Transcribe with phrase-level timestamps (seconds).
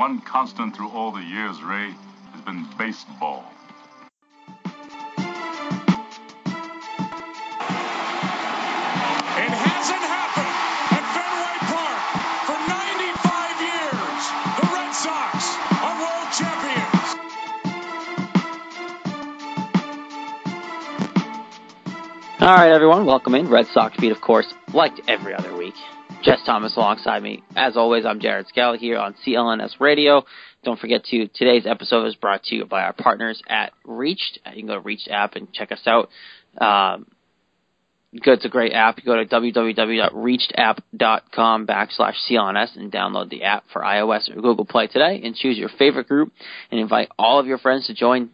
[0.00, 1.94] The one constant through all the years, Ray,
[2.32, 3.44] has been baseball.
[9.36, 10.56] It hasn't happened
[10.96, 12.00] at Fenway Park
[12.48, 14.24] for 95 years.
[14.56, 15.36] The Red Sox
[15.84, 17.08] are world champions.
[22.40, 23.50] All right, everyone, welcome in.
[23.50, 25.74] Red Sox beat, of course, like every other week.
[26.22, 27.42] Jess Thomas alongside me.
[27.56, 30.26] As always, I'm Jared Scala here on CLNS Radio.
[30.64, 34.38] Don't forget to, today's episode is brought to you by our partners at Reached.
[34.46, 36.10] You can go to Reached app and check us out.
[36.60, 37.06] Um,
[38.12, 38.98] it's a great app.
[38.98, 44.88] You go to www.reachedapp.com backslash CLNS and download the app for iOS or Google Play
[44.88, 46.32] today and choose your favorite group
[46.70, 48.28] and invite all of your friends to join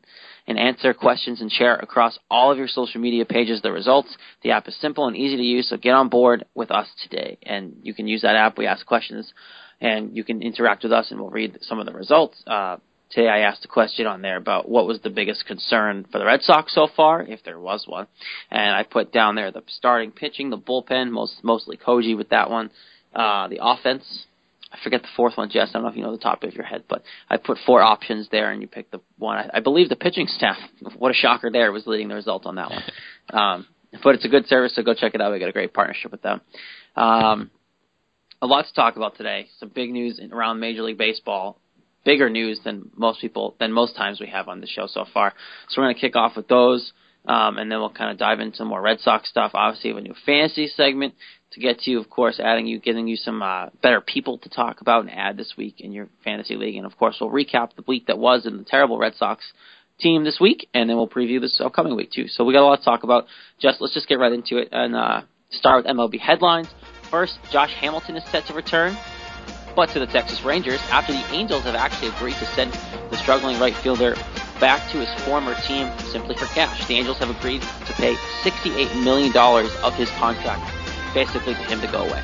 [0.46, 4.16] and answer questions and share across all of your social media pages the results.
[4.42, 7.38] The app is simple and easy to use, so get on board with us today.
[7.42, 8.58] And you can use that app.
[8.58, 9.32] We ask questions
[9.80, 12.42] and you can interact with us and we'll read some of the results.
[12.46, 12.76] Uh,
[13.10, 16.24] today I asked a question on there about what was the biggest concern for the
[16.24, 18.06] Red Sox so far, if there was one.
[18.50, 22.50] And I put down there the starting pitching, the bullpen, most, mostly Koji with that
[22.50, 22.70] one,
[23.14, 24.26] uh, the offense,
[24.72, 25.70] I forget the fourth one, Jess.
[25.70, 27.82] I don't know if you know the top of your head, but I put four
[27.82, 29.38] options there, and you picked the one.
[29.38, 30.56] I, I believe the pitching staff.
[30.98, 31.50] What a shocker!
[31.50, 32.82] There was leading the result on that one.
[33.28, 33.66] Um,
[34.04, 35.32] but it's a good service, so go check it out.
[35.32, 36.40] We got a great partnership with them.
[36.94, 37.50] Um,
[38.40, 39.48] a lot to talk about today.
[39.58, 41.58] Some big news around Major League Baseball.
[42.04, 45.32] Bigger news than most people than most times we have on the show so far.
[45.68, 46.92] So we're going to kick off with those.
[47.26, 49.52] Um, and then we'll kind of dive into more Red Sox stuff.
[49.54, 51.14] Obviously, have a new fantasy segment
[51.52, 54.48] to get to, you, of course, adding you, getting you some uh, better people to
[54.48, 56.76] talk about and add this week in your fantasy league.
[56.76, 59.44] And of course, we'll recap the week that was in the terrible Red Sox
[59.98, 62.28] team this week, and then we'll preview this upcoming week too.
[62.28, 63.26] So we got a lot to talk about.
[63.60, 66.68] Just let's just get right into it and uh, start with MLB headlines.
[67.10, 68.96] First, Josh Hamilton is set to return,
[69.74, 72.72] but to the Texas Rangers after the Angels have actually agreed to send
[73.10, 74.14] the struggling right fielder
[74.60, 76.86] back to his former team simply for cash.
[76.86, 79.36] The Angels have agreed to pay $68 million
[79.82, 80.62] of his contract,
[81.14, 82.22] basically for him to go away.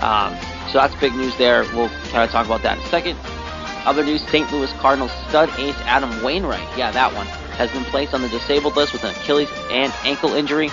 [0.00, 0.36] Um,
[0.70, 1.62] so that's big news there.
[1.74, 3.18] We'll kind of talk about that in a second.
[3.86, 4.50] Other news, St.
[4.52, 7.26] Louis Cardinals stud ace Adam Wainwright, yeah, that one,
[7.56, 10.70] has been placed on the disabled list with an Achilles and ankle injury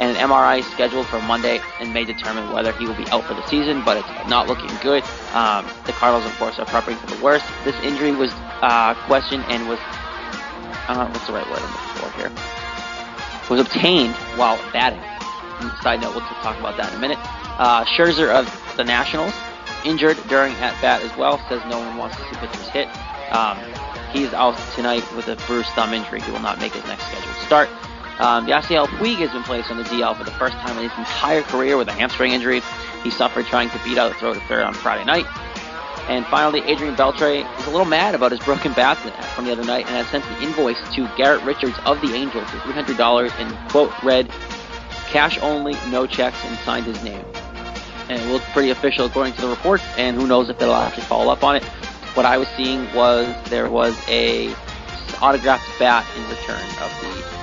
[0.00, 3.34] and an MRI scheduled for Monday and may determine whether he will be out for
[3.34, 5.02] the season, but it's not looking good.
[5.32, 7.44] Um, the Cardinals, of course, are prepping for the worst.
[7.64, 8.32] This injury was
[8.62, 9.78] uh, questioned and was
[10.88, 12.32] uh, what's the right word I'm looking for here?
[13.50, 15.00] Was obtained while batting.
[15.82, 17.18] Side note, we'll talk about that in a minute.
[17.58, 19.34] Uh, Scherzer of the Nationals,
[19.84, 22.88] injured during at bat as well, says no one wants to see pitchers hit.
[23.32, 23.58] Um,
[24.12, 26.20] he's out tonight with a bruised thumb injury.
[26.20, 27.68] He will not make his next scheduled start.
[28.18, 30.98] Um, Yasiel Puig has been placed on the DL for the first time in his
[30.98, 32.62] entire career with a hamstring injury.
[33.02, 35.26] He suffered trying to beat out a throw to third on Friday night.
[36.08, 38.96] And finally, Adrian Beltre is a little mad about his broken bat
[39.34, 42.48] from the other night and has sent an invoice to Garrett Richards of the Angels
[42.48, 44.26] for $300 and, quote, read,
[45.10, 47.24] cash only, no checks, and signed his name.
[48.08, 51.04] And it looked pretty official according to the reports, and who knows if they'll actually
[51.04, 51.62] follow up on it.
[52.14, 54.54] What I was seeing was there was a
[55.20, 57.37] autographed bat in return of the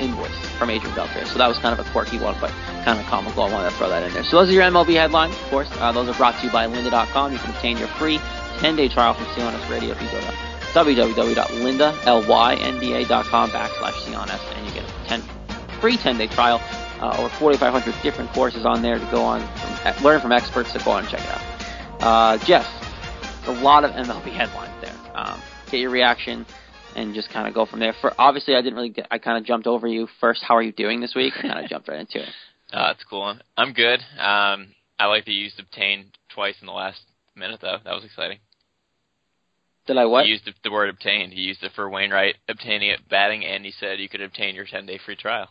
[0.00, 1.26] invoice from Adrian Beltre.
[1.26, 2.50] So that was kind of a quirky one, but
[2.84, 3.42] kind of comical.
[3.42, 4.24] I wanted to throw that in there.
[4.24, 5.68] So those are your MLB headlines, of course.
[5.78, 7.32] Uh, those are brought to you by lynda.com.
[7.32, 8.18] You can obtain your free
[8.58, 10.32] 10-day trial from CLNS Radio if you go to
[10.74, 15.22] www.lynda.com backslash CLNS and you get a 10,
[15.80, 16.60] free 10-day trial.
[17.00, 20.80] Uh, over 4,500 different courses on there to go on, from, learn from experts, so
[20.80, 21.40] go on and check it out.
[22.00, 22.66] Uh, Jess,
[23.46, 24.92] a lot of MLB headlines there.
[25.14, 25.40] Um,
[25.70, 26.44] get your reaction
[26.98, 27.94] and just kind of go from there.
[28.00, 29.06] For obviously, I didn't really get.
[29.10, 30.42] I kind of jumped over you first.
[30.42, 31.34] How are you doing this week?
[31.38, 32.28] I kind of jumped right into it.
[32.70, 33.34] Uh, that's cool.
[33.56, 33.98] I'm good.
[34.18, 37.00] Um, I like that you used obtain twice in the last
[37.34, 37.78] minute, though.
[37.82, 38.40] That was exciting.
[39.86, 40.26] Did I what?
[40.26, 41.32] He used the, the word obtained.
[41.32, 44.66] He used it for Wainwright obtaining it batting, and he said you could obtain your
[44.66, 45.48] 10 day free trial.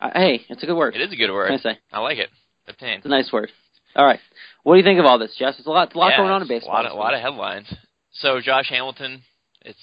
[0.00, 0.94] Uh, hey, it's a good word.
[0.94, 1.50] It is a good word.
[1.50, 1.78] I say?
[1.92, 2.28] I like it.
[2.68, 2.98] Obtained.
[2.98, 3.50] It's a nice word.
[3.96, 4.20] All right.
[4.62, 5.58] What do you think of all this, Jess?
[5.58, 6.74] It's a lot, it's a lot yeah, going on in baseball.
[6.74, 6.94] A lot, week.
[6.94, 7.74] lot of headlines.
[8.12, 9.22] So Josh Hamilton,
[9.62, 9.80] it's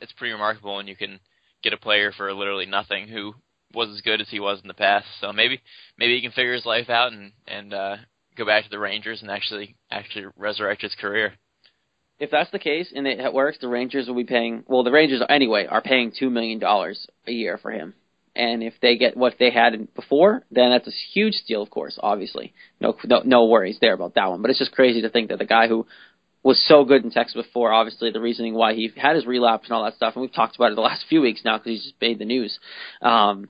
[0.00, 1.20] it's pretty remarkable when you can
[1.62, 3.34] get a player for literally nothing who
[3.74, 5.06] was as good as he was in the past.
[5.20, 5.60] So maybe
[5.98, 7.96] maybe he can figure his life out and and uh,
[8.36, 11.34] go back to the Rangers and actually actually resurrect his career.
[12.18, 14.64] If that's the case and it works, the Rangers will be paying.
[14.66, 17.94] Well, the Rangers anyway are paying two million dollars a year for him.
[18.34, 21.98] And if they get what they had before, then that's a huge steal, of course.
[22.02, 22.52] Obviously,
[22.82, 24.42] no, no, no worries there about that one.
[24.42, 25.86] But it's just crazy to think that the guy who
[26.46, 29.72] was so good in Texas before, obviously the reasoning why he had his relapse and
[29.74, 31.82] all that stuff, and we've talked about it the last few weeks now because he's
[31.82, 32.56] just made the news.
[33.02, 33.48] Um,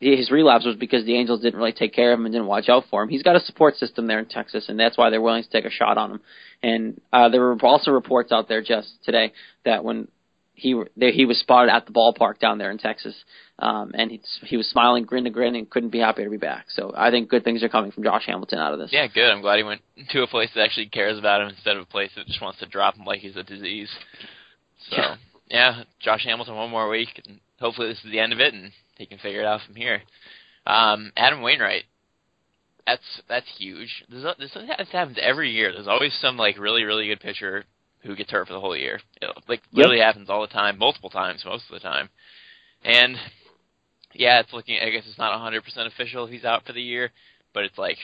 [0.00, 2.70] his relapse was because the Angels didn't really take care of him and didn't watch
[2.70, 3.10] out for him.
[3.10, 5.66] He's got a support system there in Texas, and that's why they're willing to take
[5.66, 6.20] a shot on him.
[6.62, 9.32] And uh, there were also reports out there just today
[9.66, 10.08] that when
[10.62, 13.14] he there, he was spotted at the ballpark down there in Texas,
[13.58, 16.36] um, and he he was smiling, grin to grin, and couldn't be happier to be
[16.38, 16.66] back.
[16.70, 18.90] So I think good things are coming from Josh Hamilton out of this.
[18.92, 19.30] Yeah, good.
[19.30, 21.86] I'm glad he went to a place that actually cares about him instead of a
[21.86, 23.90] place that just wants to drop him like he's a disease.
[24.90, 25.16] So Yeah.
[25.48, 28.72] yeah, Josh Hamilton one more week, and hopefully this is the end of it, and
[28.96, 30.02] he can figure it out from here.
[30.66, 31.84] Um, Adam Wainwright,
[32.86, 34.04] that's that's huge.
[34.08, 35.72] This, this, this happens every year.
[35.72, 37.64] There's always some like really really good pitcher
[38.02, 39.00] who gets hurt for the whole year.
[39.20, 42.08] It, like literally happens all the time, multiple times, most of the time.
[42.84, 43.16] And
[44.14, 44.78] yeah, it's looking.
[44.82, 46.26] I guess it's not 100% official.
[46.26, 47.10] He's out for the year,
[47.54, 47.98] but it's like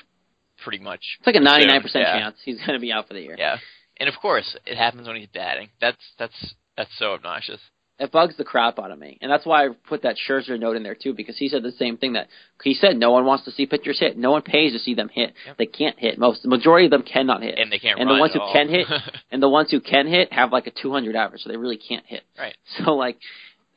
[0.63, 1.01] pretty much.
[1.19, 2.19] It's like a 99% assumed, yeah.
[2.21, 3.37] chance he's going to be out for the year.
[3.39, 3.57] Yeah,
[3.99, 5.71] and of course it happens when he's batting.
[5.81, 7.61] That's that's that's so obnoxious.
[7.99, 10.77] It bugs the crap out of me, and that's why I put that Scherzer note
[10.77, 12.29] in there too, because he said the same thing that
[12.63, 12.97] he said.
[12.97, 14.17] No one wants to see pitchers hit.
[14.17, 15.35] No one pays to see them hit.
[15.47, 15.57] Yep.
[15.59, 16.17] They can't hit.
[16.17, 17.59] Most, the majority of them cannot hit.
[17.59, 18.53] And they can't And the ones who all.
[18.53, 18.87] can hit,
[19.33, 22.07] and the ones who can hit have like a 200 average, so they really can't
[22.07, 22.23] hit.
[22.39, 22.57] Right.
[22.85, 23.17] So like,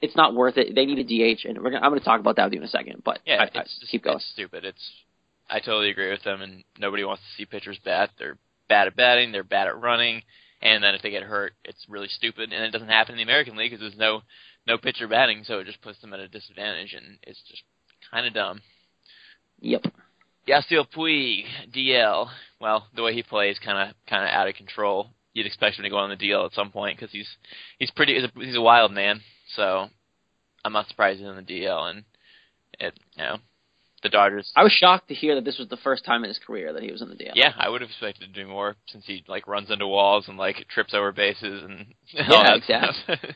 [0.02, 0.76] it's not worth it.
[0.76, 2.60] They need a DH, and we're gonna, I'm going to talk about that with you
[2.60, 3.02] in a second.
[3.04, 4.18] But Yeah, I, it's I, just, keep going.
[4.18, 4.66] It's stupid.
[4.66, 4.92] It's
[5.50, 8.12] I totally agree with them, and nobody wants to see pitchers bat.
[8.18, 8.38] They're
[8.70, 9.32] bad at batting.
[9.32, 10.22] They're bad at running,
[10.62, 12.54] and then if they get hurt, it's really stupid.
[12.54, 14.22] And it doesn't happen in the American League because there's no
[14.68, 17.64] no pitcher batting, so it just puts them at a disadvantage, and it's just
[18.12, 18.62] kind of dumb.
[19.60, 19.86] Yep.
[20.48, 22.28] Yasiel Puig, DL.
[22.60, 25.10] Well, the way he plays, kind of kind of out of control.
[25.34, 27.28] You'd expect him to go on the DL at some point because he's
[27.80, 29.22] he's pretty he's a, he's a wild man.
[29.56, 29.88] So
[30.66, 32.04] I'm not surprised he's on the DL, and
[32.80, 33.38] it you know
[34.04, 34.52] the Dodgers.
[34.56, 36.84] I was shocked to hear that this was the first time in his career that
[36.84, 37.32] he was in the DL.
[37.36, 40.38] Yeah, I would have expected to do more since he like runs into walls and
[40.38, 43.16] like trips over bases and Yeah, exactly.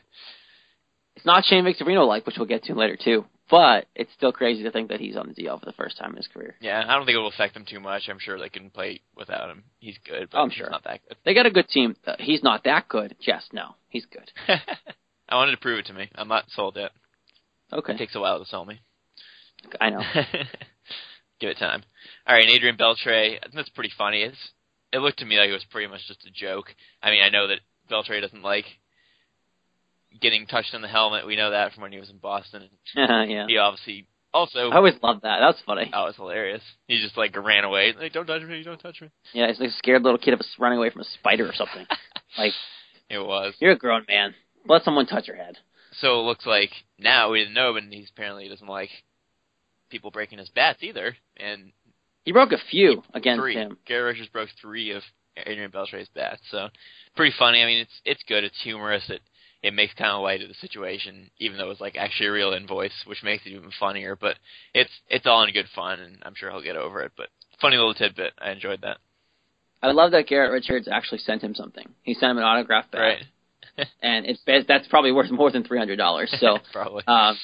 [1.16, 3.24] It's not Shane Victorino like, which we'll get to later too.
[3.48, 6.10] But it's still crazy to think that he's on the DL for the first time
[6.10, 6.56] in his career.
[6.60, 8.02] yeah, I don't think it will affect him too much.
[8.08, 9.62] I'm sure they can play without him.
[9.78, 10.68] He's good, but I'm he's sure.
[10.68, 11.16] not that good.
[11.24, 11.96] They got a good team.
[12.06, 13.14] Uh, he's not that good.
[13.20, 14.30] Yes, no, he's good.
[15.28, 16.10] I wanted to prove it to me.
[16.16, 16.90] I'm not sold yet.
[17.72, 18.80] Okay, It takes a while to sell me.
[19.80, 20.02] I know.
[21.40, 21.82] Give it time.
[22.26, 23.38] All right, and Adrian Beltre.
[23.54, 24.22] That's pretty funny.
[24.22, 24.36] It's
[24.92, 26.66] it looked to me like it was pretty much just a joke.
[27.02, 27.60] I mean, I know that
[27.90, 28.64] Beltre doesn't like
[30.20, 31.26] getting touched on the helmet.
[31.26, 32.68] We know that from when he was in Boston.
[32.96, 35.38] yeah, He obviously also I always loved that.
[35.40, 35.90] That was funny.
[35.92, 36.62] oh, it was hilarious.
[36.88, 37.92] He just like ran away.
[37.98, 38.62] Like, don't touch me!
[38.62, 39.10] Don't touch me!
[39.32, 41.54] Yeah, he's like a scared little kid of a, running away from a spider or
[41.54, 41.86] something.
[42.38, 42.52] like
[43.10, 43.54] It was.
[43.60, 44.34] you're a grown man.
[44.66, 45.58] Let someone touch your head.
[46.00, 48.90] So it looks like now we didn't know, but he's apparently doesn't like
[49.90, 51.16] people breaking his bats either.
[51.36, 51.72] And
[52.24, 53.54] He broke a few against three.
[53.54, 53.78] him.
[53.86, 55.02] Gary Richards broke three of
[55.36, 56.68] Adrian Beltre's bats, so
[57.14, 57.62] pretty funny.
[57.62, 58.42] I mean, it's it's good.
[58.44, 59.04] It's humorous.
[59.10, 59.20] It
[59.62, 62.52] it makes kind of light of the situation, even though it's like actually a real
[62.52, 64.16] invoice, which makes it even funnier.
[64.16, 64.36] But
[64.72, 67.12] it's it's all in good fun, and I'm sure he'll get over it.
[67.16, 67.28] But
[67.60, 68.32] funny little tidbit.
[68.38, 68.96] I enjoyed that.
[69.82, 71.86] I love that Garrett Richards actually sent him something.
[72.02, 73.00] He sent him an autograph bat,
[73.78, 73.86] Right.
[74.02, 76.34] and it's that's probably worth more than three hundred dollars.
[76.40, 76.58] So.
[76.72, 77.02] Probably.
[77.06, 77.36] Um,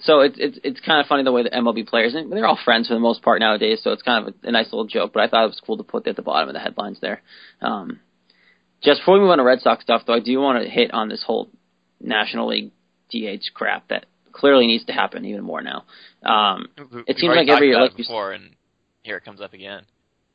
[0.00, 2.58] so it's it's it's kind of funny the way the MLB players and they're all
[2.64, 3.80] friends for the most part nowadays.
[3.82, 5.12] So it's kind of a, a nice little joke.
[5.12, 7.20] But I thought it was cool to put at the bottom of the headlines there.
[7.60, 8.00] Um,
[8.82, 10.92] just before we move on to Red Sox stuff, though, I do want to hit
[10.94, 11.48] on this whole
[12.00, 12.70] National League
[13.12, 15.84] DH crap that clearly needs to happen even more now.
[16.24, 18.50] Um, We- it seems like every year, like before, and
[19.02, 19.82] here it comes up again.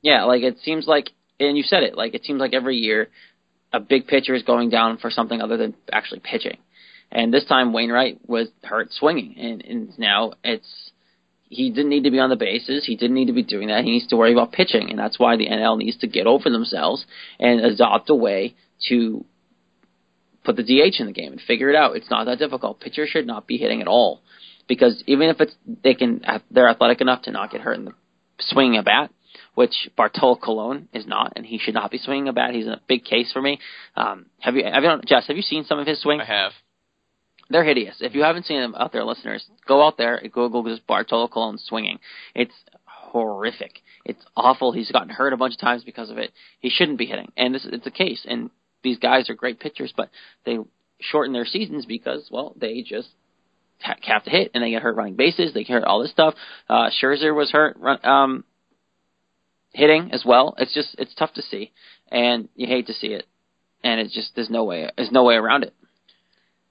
[0.01, 3.07] yeah, like it seems like, and you said it, like it seems like every year
[3.71, 6.57] a big pitcher is going down for something other than actually pitching.
[7.13, 10.91] And this time Wainwright was hurt swinging, and, and now it's
[11.47, 12.85] he didn't need to be on the bases.
[12.85, 13.83] He didn't need to be doing that.
[13.83, 16.49] He needs to worry about pitching, and that's why the NL needs to get over
[16.49, 17.05] themselves
[17.39, 18.55] and adopt a way
[18.89, 19.23] to
[20.43, 21.95] put the DH in the game and figure it out.
[21.95, 22.79] It's not that difficult.
[22.79, 24.23] Pitchers should not be hitting at all
[24.67, 25.53] because even if it's
[25.83, 27.93] they can they're athletic enough to not get hurt in the
[28.39, 29.11] swinging a bat
[29.55, 32.55] which Bartolo Colon is not, and he should not be swinging a bat.
[32.55, 33.59] He's a big case for me.
[33.95, 35.27] Um, have you, have you, Jess?
[35.27, 36.21] Have you seen some of his swing?
[36.21, 36.53] I have.
[37.49, 37.97] They're hideous.
[37.99, 41.27] If you haven't seen them out there, listeners, go out there and Google just Bartolo
[41.27, 41.99] Colon swinging.
[42.33, 42.53] It's
[42.85, 43.81] horrific.
[44.05, 44.71] It's awful.
[44.71, 46.31] He's gotten hurt a bunch of times because of it.
[46.59, 48.25] He shouldn't be hitting, and this it's a case.
[48.27, 48.49] And
[48.83, 50.09] these guys are great pitchers, but
[50.45, 50.57] they
[50.99, 53.09] shorten their seasons because well, they just
[53.79, 55.53] have to hit, and they get hurt running bases.
[55.53, 56.33] They get hurt all this stuff.
[56.69, 58.43] Uh, Scherzer was hurt um,
[59.73, 60.55] hitting as well.
[60.57, 61.71] It's just it's tough to see,
[62.11, 63.25] and you hate to see it,
[63.83, 65.73] and it's just there's no way there's no way around it.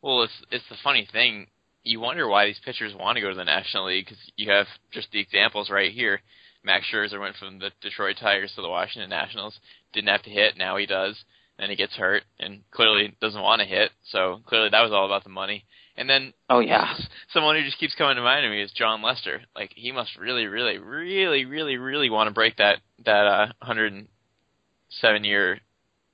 [0.02, 1.46] Well, it's it's the funny thing.
[1.84, 4.66] You wonder why these pitchers want to go to the National League because you have
[4.92, 6.20] just the examples right here.
[6.64, 9.58] Max Scherzer went from the Detroit Tigers to the Washington Nationals.
[9.92, 10.56] Didn't have to hit.
[10.56, 11.16] Now he does.
[11.58, 13.90] Then he gets hurt and clearly doesn't want to hit.
[14.10, 15.64] So clearly that was all about the money.
[15.96, 16.94] And then oh yeah,
[17.32, 19.42] someone who just keeps coming to mind to me is Jon Lester.
[19.54, 25.24] Like he must really, really, really, really, really want to break that that uh, 107
[25.24, 25.60] year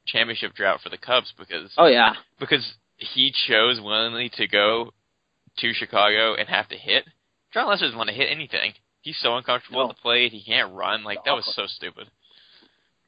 [0.07, 2.67] championship drought for the Cubs because oh yeah because
[2.99, 4.93] he chose willingly to go
[5.59, 7.05] to Chicago and have to hit.
[7.53, 8.73] Jon Lester doesn't want to hit anything.
[9.03, 9.91] He's so uncomfortable no.
[9.91, 10.33] at the plate.
[10.33, 11.05] He can't run.
[11.05, 12.11] Like that was so stupid.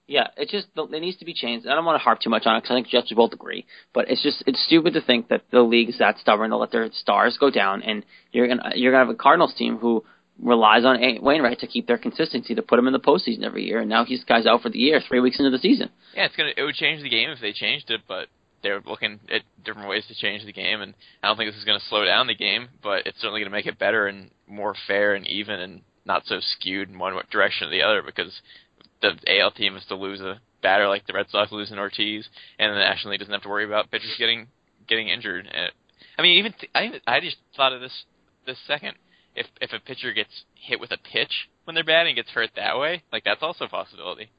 [0.07, 1.69] Yeah, it just it needs to be changed.
[1.69, 3.67] I don't want to harp too much on it because I think we both agree.
[3.93, 6.73] But it's just it's stupid to think that the league is that stubborn to let
[6.73, 10.05] their stars go down, and you're gonna you're gonna have a Cardinals team who
[10.43, 13.81] relies on Wainwright to keep their consistency to put him in the postseason every year,
[13.81, 15.91] and now he's guy's out for the year, three weeks into the season.
[16.17, 18.29] Yeah, it's gonna it would change the game if they changed it, but
[18.63, 21.65] they're looking at different ways to change the game, and I don't think this is
[21.65, 24.31] going to slow down the game, but it's certainly going to make it better and
[24.47, 28.41] more fair and even and not so skewed in one direction or the other because
[29.03, 32.73] the AL team is to lose a batter like the Red Sox losing Ortiz, and
[32.73, 34.49] the National League doesn't have to worry about pitchers getting
[34.89, 35.47] getting injured.
[35.47, 35.73] And,
[36.19, 38.05] I mean, even th- I I just thought of this
[38.47, 38.95] this second.
[39.35, 42.79] If if a pitcher gets hit with a pitch when they're batting, gets hurt that
[42.79, 44.31] way, like that's also a possibility.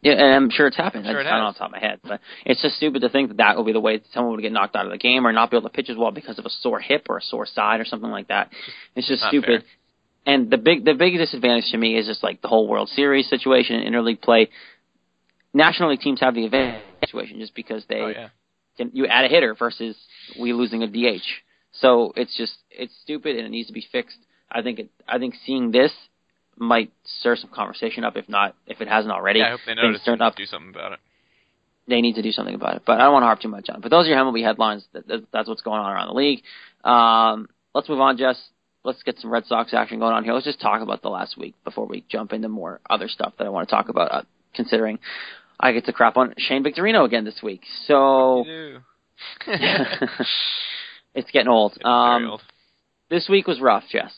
[0.00, 1.06] Yeah, and I'm sure it's happened.
[1.06, 3.02] Sure I it don't know off the top of my head, but it's just stupid
[3.02, 4.98] to think that that would be the way someone would get knocked out of the
[4.98, 7.18] game or not be able to pitch as well because of a sore hip or
[7.18, 8.52] a sore side or something like that.
[8.94, 9.62] It's just Not stupid.
[9.62, 10.32] fair.
[10.34, 13.28] And the big the big disadvantage to me is just like the whole World Series
[13.28, 14.50] situation and interleague play.
[15.54, 18.28] National League teams have the advantage situation just because they Oh yeah.
[18.76, 19.96] can, you add a hitter versus
[20.38, 21.24] we losing a DH.
[21.72, 24.18] So it's just it's stupid and it needs to be fixed.
[24.50, 25.92] I think it, I think seeing this
[26.60, 29.40] might stir some conversation up if not if it hasn't already.
[29.40, 30.98] Yeah, I hope they notice and up do something about it.
[31.86, 32.82] they need to do something about it.
[32.86, 33.82] But I don't want to harp too much on it.
[33.82, 34.84] But those are your MLB headlines.
[34.92, 36.42] That, that, that's what's going on around the league.
[36.84, 38.38] Um, let's move on, Jess.
[38.84, 40.32] Let's get some Red Sox action going on here.
[40.32, 43.46] Let's just talk about the last week before we jump into more other stuff that
[43.46, 44.12] I want to talk about.
[44.12, 44.22] Uh,
[44.54, 44.98] considering
[45.60, 48.44] I get to crap on Shane Victorino again this week, so
[51.14, 51.72] it's getting old.
[51.76, 52.42] It's Um, old.
[53.10, 54.12] this week was rough, Jess.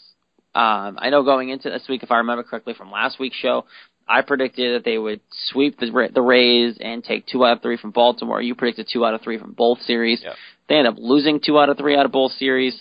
[0.54, 3.66] Um, I know going into this week, if I remember correctly from last week's show,
[4.08, 7.76] I predicted that they would sweep the the Rays and take two out of three
[7.76, 8.42] from Baltimore.
[8.42, 10.20] You predicted two out of three from both series.
[10.24, 10.34] Yep.
[10.68, 12.74] They ended up losing two out of three out of both series.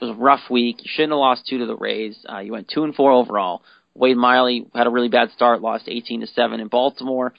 [0.00, 0.78] It was a rough week.
[0.80, 2.24] You shouldn't have lost two to the Rays.
[2.30, 3.62] Uh, you went two and four overall.
[3.94, 7.32] Wade Miley had a really bad start, lost 18 to seven in Baltimore.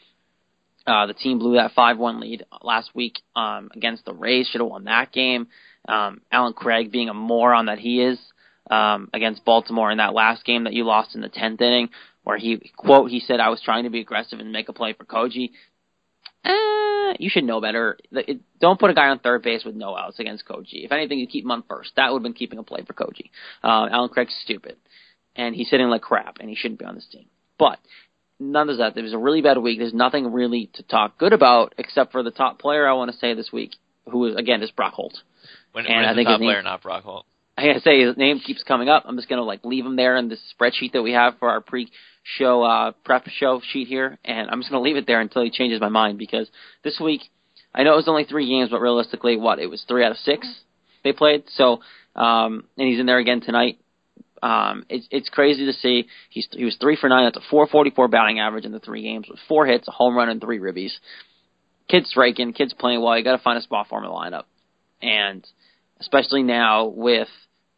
[0.87, 4.47] Uh, the team blew that 5-1 lead last week um, against the Rays.
[4.47, 5.47] Should have won that game.
[5.87, 8.19] Um, Allen Craig, being a moron that he is,
[8.69, 11.89] um, against Baltimore in that last game that you lost in the 10th inning,
[12.23, 14.93] where he quote he said I was trying to be aggressive and make a play
[14.93, 15.51] for Koji.
[16.43, 17.97] Eh, you should know better.
[18.11, 20.85] It, don't put a guy on third base with no outs against Koji.
[20.85, 21.91] If anything, you keep him on first.
[21.95, 23.29] That would have been keeping a play for Koji.
[23.63, 24.77] Uh, Allen Craig's stupid,
[25.35, 27.25] and he's hitting like crap, and he shouldn't be on this team.
[27.57, 27.79] But
[28.39, 28.97] none of that.
[28.97, 29.79] It was a really bad week.
[29.79, 33.17] There's nothing really to talk good about except for the top player I want to
[33.17, 33.75] say this week,
[34.11, 35.17] who is again is Brock Holt.
[35.71, 37.25] When, and when I is think top player not Brock Holt?
[37.57, 39.03] I gotta say his name keeps coming up.
[39.05, 41.61] I'm just gonna like leave him there in this spreadsheet that we have for our
[41.61, 45.51] pre-show uh, prep show sheet here, and I'm just gonna leave it there until he
[45.51, 46.49] changes my mind because
[46.83, 47.21] this week
[47.73, 50.17] I know it was only three games, but realistically, what it was three out of
[50.17, 50.47] six
[51.03, 51.43] they played.
[51.49, 51.79] So
[52.15, 53.79] um, and he's in there again tonight.
[54.41, 56.07] Um, it's it's crazy to see.
[56.29, 57.25] He's he was three for nine.
[57.25, 60.29] That's a 444 batting average in the three games with four hits, a home run,
[60.29, 60.91] and three ribbies.
[61.87, 63.17] Kid's striking, kid's playing well.
[63.17, 64.43] You got to find a spot for him in the lineup,
[65.01, 65.45] and
[65.99, 67.27] especially now with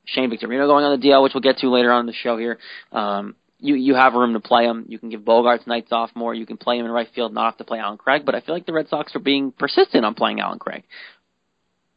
[0.06, 2.38] Shane Victorino going on the DL, which we'll get to later on in the show
[2.38, 2.58] here.
[2.92, 4.86] Um, you you have room to play him.
[4.88, 6.34] You can give Bogaerts nights off more.
[6.34, 8.24] You can play him in right field, not have to play Allen Craig.
[8.26, 10.84] But I feel like the Red Sox are being persistent on playing Allen Craig.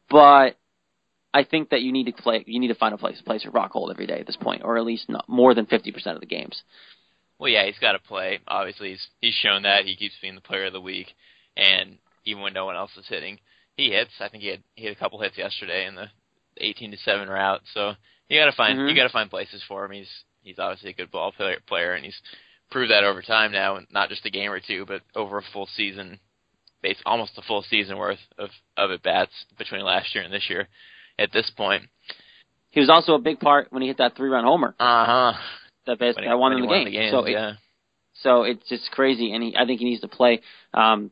[0.08, 0.56] But
[1.32, 2.42] I think that you need to play.
[2.46, 4.62] You need to find a place place for Brock Holt every day at this point,
[4.64, 6.62] or at least not more than fifty percent of the games.
[7.38, 8.40] Well, yeah, he's got to play.
[8.48, 11.08] Obviously, he's he's shown that he keeps being the player of the week,
[11.56, 13.38] and even when no one else is hitting,
[13.76, 14.10] he hits.
[14.20, 16.06] I think he had he had a couple hits yesterday in the
[16.58, 17.60] 18 to seven rout.
[17.74, 17.92] So
[18.28, 18.88] you got to find Mhm.
[18.88, 19.92] you got to find places for him.
[19.92, 20.10] He's
[20.42, 22.20] he's obviously a good ball player, player, and he's
[22.70, 25.66] proved that over time now, not just a game or two, but over a full
[25.76, 26.18] season,
[26.82, 30.48] base almost a full season worth of of at bats between last year and this
[30.50, 30.68] year.
[31.18, 31.84] At this point,
[32.70, 35.32] He was also a big part when he hit that three run homer uh huh.
[35.86, 36.84] that, bas- When he- that won them the game.
[36.84, 37.54] the games, so it, yeah.
[38.22, 40.40] so it's just crazy, and he, I think he needs to play.
[40.72, 41.10] Um,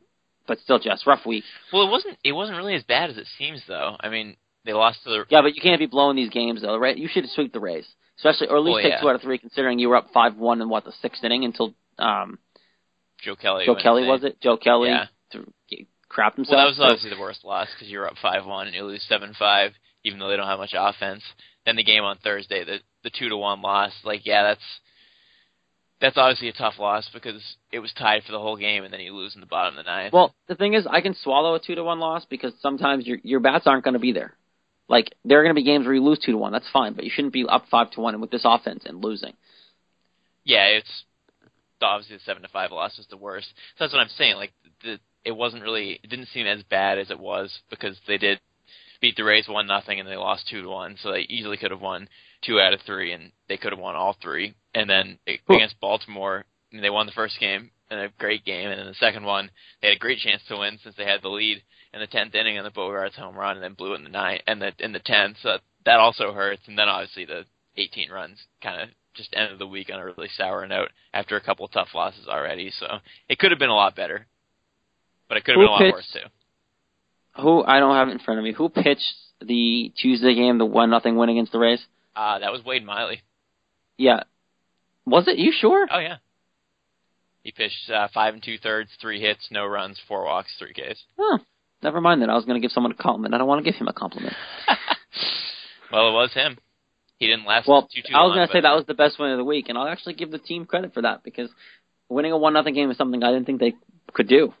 [0.49, 1.45] but still, just rough week.
[1.71, 3.95] Well, it wasn't it wasn't really as bad as it seems though.
[4.01, 6.77] I mean, they lost to the Yeah, but you can't be blowing these games though.
[6.77, 6.97] Right?
[6.97, 7.87] You should sweep the Rays,
[8.17, 8.99] especially or at least Well, take yeah.
[9.01, 11.45] two out of three, considering you were up five one in what the sixth inning
[11.45, 12.39] until um,
[13.21, 13.65] Joe Kelly.
[13.65, 14.41] Joe Kelly was it?
[14.41, 15.05] Joe Kelly Yeah.
[16.11, 16.57] crapped himself.
[16.57, 18.83] Well, that was obviously the worst loss because you were up five one and you
[18.83, 19.71] lose seven five,
[20.03, 21.23] even though they don't have much offense.
[21.65, 23.93] Then the game on Thursday, the the two to one loss.
[24.03, 24.79] Like, yeah, that's
[26.01, 27.41] that's obviously a tough loss because
[27.71, 29.85] it was tied for the whole game, and then you lose in the bottom of
[29.85, 30.13] the ninth.
[30.13, 33.17] Well, the thing is, I can swallow a two to one loss because sometimes your
[33.23, 34.33] your bats aren't going to be there.
[34.87, 36.51] Like there are going to be games where you lose two to one.
[36.51, 39.03] That's fine, but you shouldn't be up five to one and with this offense and
[39.03, 39.33] losing.
[40.43, 41.03] yeah, it's
[41.81, 43.47] obviously the seven to five loss was the worst.
[43.77, 44.35] So that's what I'm saying.
[44.35, 44.53] Like,
[44.83, 48.39] the it wasn't really, it didn't seem as bad as it was because they did
[49.01, 51.71] beat the Rays one nothing and they lost two to one, so they easily could
[51.71, 52.07] have won
[52.41, 54.53] two out of three, and they could have won all three.
[54.73, 55.57] And then Cool.
[55.57, 58.87] against Baltimore, I mean, they won the first game and a great game, and then
[58.87, 59.49] the second one
[59.81, 62.35] they had a great chance to win since they had the lead in the tenth
[62.35, 64.71] inning on the Bogaerts home run, and then blew it in the ninth and the
[64.79, 65.37] in the tenth.
[65.41, 67.45] So that also hurts, and then obviously the
[67.77, 71.41] 18 runs kind of just ended the week on a really sour note after a
[71.41, 72.69] couple of tough losses already.
[72.71, 74.27] So it could have been a lot better,
[75.27, 77.41] but it could have Who been a lot pitched- worse too.
[77.41, 78.51] Who I don't have it in front of me.
[78.53, 81.83] Who pitched the Tuesday game, the one nothing win against the Rays?
[82.15, 83.21] Uh, that was Wade Miley.
[83.97, 84.23] Yeah,
[85.05, 85.37] was it?
[85.37, 85.87] You sure?
[85.91, 86.17] Oh yeah.
[87.43, 90.99] He pitched uh, five and two thirds, three hits, no runs, four walks, three Ks.
[91.17, 91.39] Oh,
[91.81, 92.29] never mind that.
[92.29, 93.33] I was going to give someone a compliment.
[93.33, 94.35] I don't want to give him a compliment.
[95.91, 96.57] well, it was him.
[97.17, 99.19] He didn't last Well, too too I was going to say that was the best
[99.19, 101.49] win of the week, and I'll actually give the team credit for that because
[102.07, 103.73] winning a one nothing game is something I didn't think they
[104.13, 104.53] could do,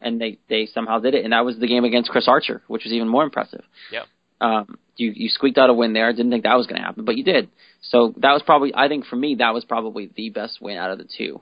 [0.00, 2.84] and they they somehow did it, and that was the game against Chris Archer, which
[2.84, 3.62] was even more impressive.
[3.92, 4.06] Yep.
[4.40, 6.12] Um, you you squeaked out a win there.
[6.12, 7.48] Didn't think that was going to happen, but you did.
[7.82, 10.90] So that was probably I think for me that was probably the best win out
[10.90, 11.40] of the two.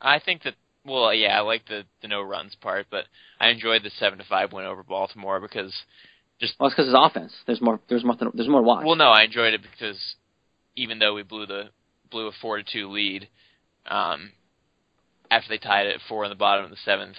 [0.00, 3.04] I think that well, yeah, I like the the no runs part, but
[3.40, 5.72] I enjoyed the seven to five win over Baltimore because
[6.40, 7.32] just Well, it's because his offense.
[7.46, 7.80] There's more.
[7.88, 8.16] There's more.
[8.32, 8.84] There's more watch.
[8.86, 9.98] well, no, I enjoyed it because
[10.76, 11.64] even though we blew the
[12.10, 13.28] blew a four to two lead,
[13.86, 14.32] um,
[15.30, 17.16] after they tied it at four in the bottom of the seventh,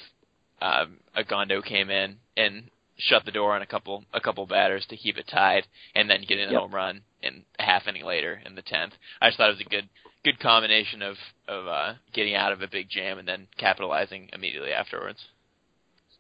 [0.62, 4.98] um, Ogando came in and shut the door on a couple a couple batters to
[4.98, 6.62] keep it tied, and then get in a Yep.
[6.62, 8.94] home run in a half inning later in the tenth.
[9.22, 9.90] I just thought it was a good
[10.24, 11.16] good combination of
[11.48, 15.20] of uh, getting out of a big jam and then capitalizing immediately afterwards.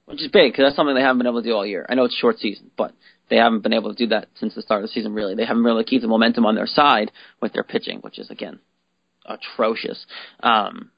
[0.05, 1.85] which is big because that's something they haven't been able to do all year.
[1.87, 2.93] I know it's short season, but
[3.29, 5.13] they haven't been able to do that since the start of the season.
[5.13, 7.11] Really, they haven't really kept the momentum on their side
[7.41, 8.59] with their pitching, which is again
[9.25, 10.05] atrocious.
[10.41, 10.91] Um,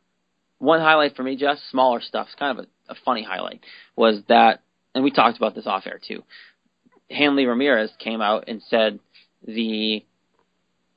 [0.60, 3.62] one highlight for me, just smaller stuff, it's kind of a, a funny highlight,
[3.96, 4.62] was that,
[4.94, 6.24] and we talked about this off air too.
[7.10, 9.00] Hanley Ramirez came out and said
[9.46, 10.04] the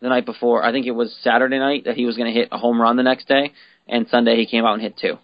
[0.00, 2.48] the night before, I think it was Saturday night, that he was going to hit
[2.52, 3.52] a home run the next day,
[3.88, 5.16] and Sunday he came out and hit two.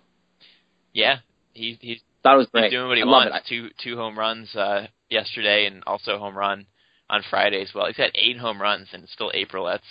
[0.93, 1.19] Yeah,
[1.53, 2.71] he he's Thought it was He's great.
[2.71, 3.49] doing what he I wants.
[3.49, 6.67] Two two home runs uh, yesterday, and also a home run
[7.09, 7.87] on Friday as well.
[7.87, 9.65] He's had eight home runs, and it's still April.
[9.65, 9.83] That's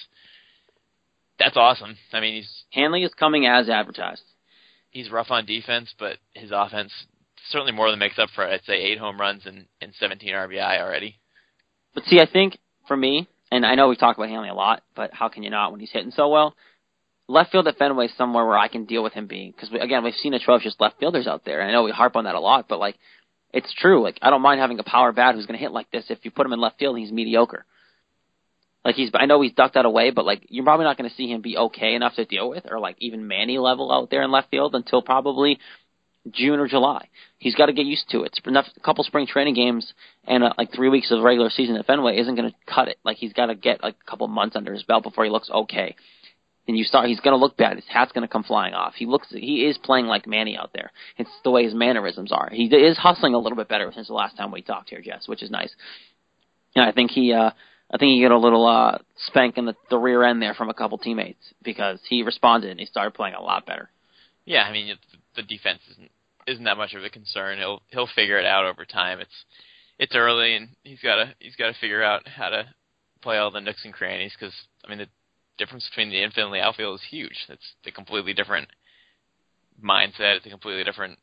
[1.39, 1.97] that's awesome.
[2.13, 4.21] I mean, he's Hanley is coming as advertised.
[4.91, 6.91] he's rough on defense, but his offense
[7.49, 8.45] certainly more than makes up for.
[8.45, 11.17] I'd say eight home runs and, and 17 RBI already.
[11.93, 14.83] But see, I think for me, and I know we talk about Hanley a lot,
[14.95, 16.55] but how can you not when he's hitting so well?
[17.27, 19.79] Left field at Fenway is somewhere where I can deal with him being because we,
[19.79, 22.35] again we've seen atrocious left fielders out there, and I know we harp on that
[22.35, 22.97] a lot, but like
[23.53, 24.03] it's true.
[24.03, 26.19] Like I don't mind having a power bat who's going to hit like this if
[26.23, 27.65] you put him in left field, he's mediocre.
[28.83, 31.15] Like he's, I know he's ducked that away, but like you're probably not going to
[31.15, 34.23] see him be okay enough to deal with, or like even Manny level out there
[34.23, 35.59] in left field until probably
[36.31, 37.07] June or July.
[37.37, 38.37] He's got to get used to it.
[38.45, 39.93] Enough, a couple spring training games
[40.25, 42.97] and uh, like three weeks of regular season at Fenway isn't going to cut it.
[43.03, 45.49] Like he's got to get like a couple months under his belt before he looks
[45.49, 45.95] okay.
[46.67, 47.77] And you start, he's going to look bad.
[47.77, 48.93] His hat's going to come flying off.
[48.95, 50.91] He looks, he is playing like Manny out there.
[51.17, 52.49] It's the way his mannerisms are.
[52.51, 55.27] He is hustling a little bit better since the last time we talked here, Jess,
[55.27, 55.73] which is nice.
[56.75, 57.49] And I think he, uh,
[57.91, 60.69] I think he got a little uh, spank in the, the rear end there from
[60.69, 63.89] a couple teammates because he responded and he started playing a lot better.
[64.49, 64.97] Yeah, I mean
[65.35, 66.11] the defense isn't
[66.47, 67.59] isn't that much of a concern.
[67.59, 69.19] He'll he'll figure it out over time.
[69.19, 69.45] It's
[69.99, 72.65] it's early, and he's got to he's got to figure out how to
[73.21, 74.33] play all the nooks and crannies.
[74.37, 75.07] Because I mean the
[75.59, 77.37] difference between the infield and the outfield is huge.
[77.47, 78.67] It's a completely different
[79.83, 80.37] mindset.
[80.37, 81.19] It's a completely different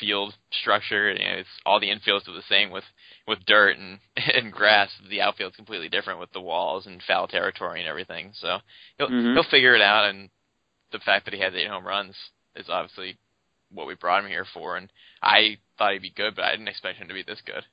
[0.00, 1.12] field structure.
[1.12, 2.84] You know, it's all the infields are the same with
[3.28, 4.00] with dirt and
[4.34, 4.90] and grass.
[5.08, 8.32] The outfield's completely different with the walls and foul territory and everything.
[8.34, 8.58] So
[8.98, 9.34] he'll Mhm.
[9.34, 10.30] he'll figure it out, and
[10.94, 12.14] the fact that he has eight home runs
[12.54, 13.18] is obviously
[13.72, 14.76] what we brought him here for.
[14.76, 14.88] And
[15.20, 17.64] I thought he'd be good, but I didn't expect him to be this good.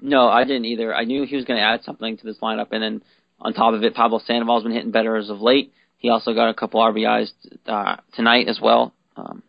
[0.00, 0.94] No, I didn't either.
[0.94, 3.02] I knew he was going to add something to this lineup, and then
[3.40, 5.72] on top of it, Pablo Sandoval's been hitting better as of late.
[5.98, 7.30] He also got a couple RBIs
[7.66, 8.94] uh, tonight as well.
[9.16, 9.42] Um,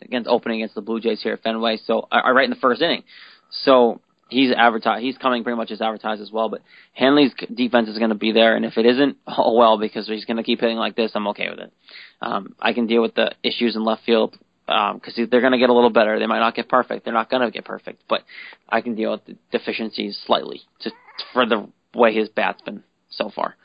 [0.00, 1.78] against opening against the Blue Jays here at Fenway.
[1.84, 3.02] So I, I right in the first inning.
[3.50, 4.00] So
[4.32, 5.04] he's advertised.
[5.04, 6.48] He's coming pretty much as advertised as well.
[6.48, 10.08] But Hanley's defense is going to be there, and if it isn't, oh well, because
[10.08, 11.12] he's going to keep hitting like this.
[11.14, 11.72] I'm okay with it.
[12.20, 15.58] Um, I can deal with the issues in left field because um, they're going to
[15.58, 16.18] get a little better.
[16.18, 17.04] They might not get perfect.
[17.04, 18.22] They're not going to get perfect, but
[18.68, 20.94] I can deal with the deficiencies slightly just
[21.32, 23.56] for the way his bat's been so far.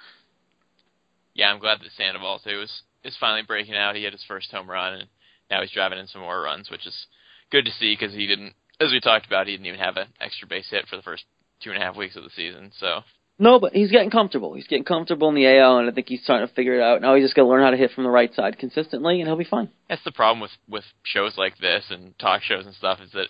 [1.33, 3.95] Yeah, I'm glad that Sandoval too is is finally breaking out.
[3.95, 5.09] He had his first home run, and
[5.49, 7.05] now he's driving in some more runs, which is
[7.51, 10.07] good to see because he didn't, as we talked about, he didn't even have an
[10.19, 11.23] extra base hit for the first
[11.61, 12.71] two and a half weeks of the season.
[12.79, 13.01] So
[13.39, 14.55] no, but he's getting comfortable.
[14.55, 17.01] He's getting comfortable in the AL, and I think he's starting to figure it out.
[17.01, 19.27] Now he's just got to learn how to hit from the right side consistently, and
[19.27, 19.69] he'll be fine.
[19.89, 23.27] That's the problem with with shows like this and talk shows and stuff is that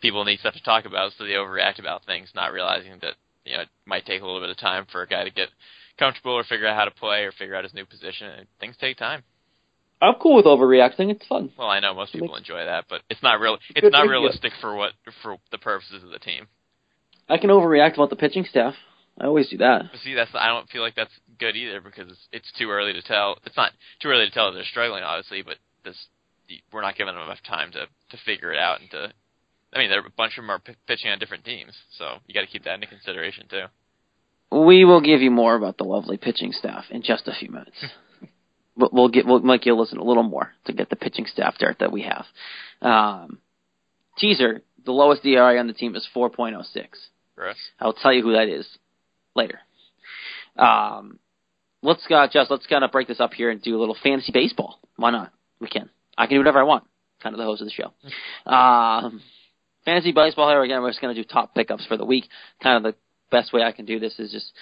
[0.00, 3.54] people need stuff to talk about, so they overreact about things, not realizing that you
[3.56, 5.48] know it might take a little bit of time for a guy to get
[5.98, 8.28] comfortable or figure out how to play or figure out his new position.
[8.28, 9.22] And things take time.
[10.04, 11.10] I'm cool with overreacting.
[11.10, 11.50] It's fun.
[11.58, 13.58] Well, I know most people enjoy that, but it's not real.
[13.74, 16.46] It's not realistic for what for the purposes of the team.
[17.28, 18.74] I can overreact about the pitching staff.
[19.18, 19.84] I always do that.
[20.02, 23.02] See, that's I don't feel like that's good either because it's, it's too early to
[23.02, 23.38] tell.
[23.46, 25.96] It's not too early to tell that they're struggling, obviously, but this
[26.72, 29.12] we're not giving them enough time to to figure it out and to.
[29.72, 32.42] I mean, a bunch of them are p- pitching on different teams, so you got
[32.42, 33.64] to keep that into consideration too.
[34.52, 37.84] We will give you more about the lovely pitching staff in just a few minutes.
[38.76, 41.78] we'll get we'll make you listen a little more to get the pitching staff dirt
[41.80, 42.26] that we have.
[42.80, 43.38] Um,
[44.18, 46.64] teaser: the lowest ERA on the team is 4.06.
[47.36, 47.56] Gross.
[47.80, 48.66] I'll tell you who that is
[49.34, 49.60] later.
[50.56, 51.18] Um,
[51.82, 54.32] let's uh, just let's kind of break this up here and do a little fantasy
[54.32, 54.78] baseball.
[54.96, 55.32] Why not?
[55.60, 55.90] We can.
[56.16, 56.84] I can do whatever I want.
[57.22, 57.92] Kind of the host of the show.
[58.50, 59.22] Um,
[59.86, 60.82] fantasy baseball here again.
[60.82, 62.28] We're just going to do top pickups for the week.
[62.62, 62.98] Kind of the
[63.30, 64.52] best way I can do this is just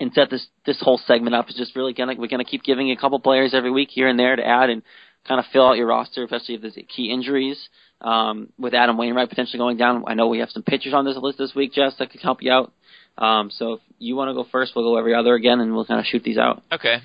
[0.00, 2.86] and set this this whole segment up is just really gonna we're gonna keep giving
[2.86, 4.82] you a couple players every week here and there to add and
[5.26, 7.68] kind of fill out your roster, especially if there's key injuries.
[8.00, 11.16] Um, with Adam Wainwright potentially going down, I know we have some pitchers on this
[11.16, 12.72] list this week, Jess, that could help you out.
[13.16, 15.84] Um, so if you want to go first, we'll go every other again, and we'll
[15.84, 16.62] kind of shoot these out.
[16.72, 16.96] Okay.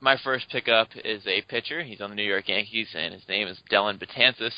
[0.00, 1.82] My first pickup is a pitcher.
[1.82, 4.52] He's on the New York Yankees, and his name is Dellin Betances.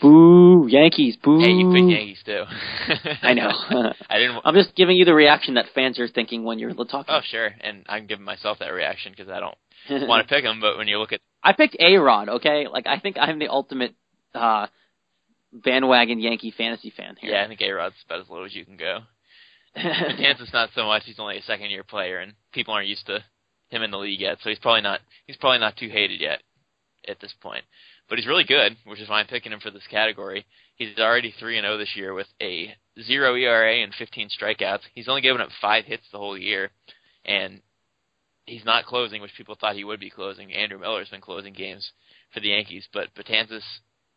[0.00, 1.40] Boo Yankees, boo.
[1.40, 2.44] Hey, you Yankees too.
[3.22, 3.50] I know.
[4.08, 4.40] I didn't.
[4.44, 7.06] I'm just giving you the reaction that fans are thinking when you're talking.
[7.08, 10.60] Oh sure, and I'm giving myself that reaction because I don't want to pick him.
[10.60, 12.28] But when you look at, I picked A Rod.
[12.28, 13.94] Okay, like I think I'm the ultimate
[14.34, 14.68] uh
[15.52, 17.32] bandwagon Yankee fantasy fan here.
[17.32, 19.00] Yeah, I think A Rod's about as low as you can go.
[19.76, 21.02] Betances not so much.
[21.06, 23.24] He's only a second year player, and people aren't used to
[23.70, 26.40] him in the league yet, so he's probably not he's probably not too hated yet
[27.08, 27.64] at this point
[28.12, 30.44] but he's really good, which is why I'm picking him for this category.
[30.76, 34.80] He's already three and zero oh this year with a zero ERA and 15 strikeouts.
[34.94, 36.72] He's only given up five hits the whole year,
[37.24, 37.62] and
[38.44, 40.52] he's not closing, which people thought he would be closing.
[40.52, 41.90] Andrew Miller's been closing games
[42.34, 43.62] for the Yankees, but Betances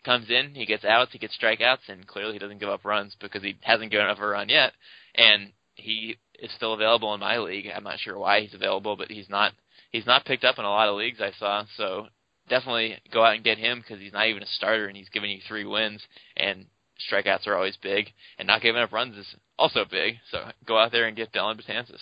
[0.03, 3.15] comes in, he gets outs, he gets strikeouts, and clearly he doesn't give up runs
[3.21, 4.73] because he hasn't given up a run yet.
[5.15, 7.67] And he is still available in my league.
[7.73, 9.53] I'm not sure why he's available, but he's not
[9.91, 11.63] he's not picked up in a lot of leagues I saw.
[11.77, 12.07] So
[12.49, 15.31] definitely go out and get him because he's not even a starter and he's giving
[15.31, 16.01] you three wins
[16.37, 16.65] and
[17.11, 20.15] strikeouts are always big and not giving up runs is also big.
[20.31, 22.01] So go out there and get Dellin Betances.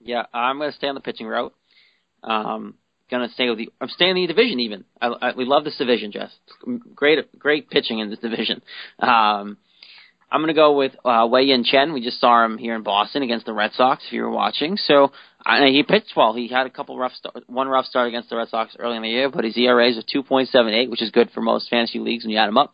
[0.00, 1.54] Yeah, I'm going to stay on the pitching route.
[2.22, 2.74] Um,
[3.10, 3.68] going to stay with the.
[3.80, 4.84] I'm staying in the division even.
[5.00, 6.30] I, I, we love this division, Jess.
[6.94, 8.62] Great, great pitching in this division.
[8.98, 9.58] Um,
[10.32, 11.92] I'm going to go with uh, Wei Yin Chen.
[11.92, 14.02] We just saw him here in Boston against the Red Sox.
[14.06, 15.12] If you were watching, so
[15.44, 16.32] uh, he pitched well.
[16.32, 19.02] He had a couple rough start, one rough start against the Red Sox early in
[19.02, 22.24] the year, but his ERA is a 2.78, which is good for most fantasy leagues
[22.24, 22.72] when you add him up.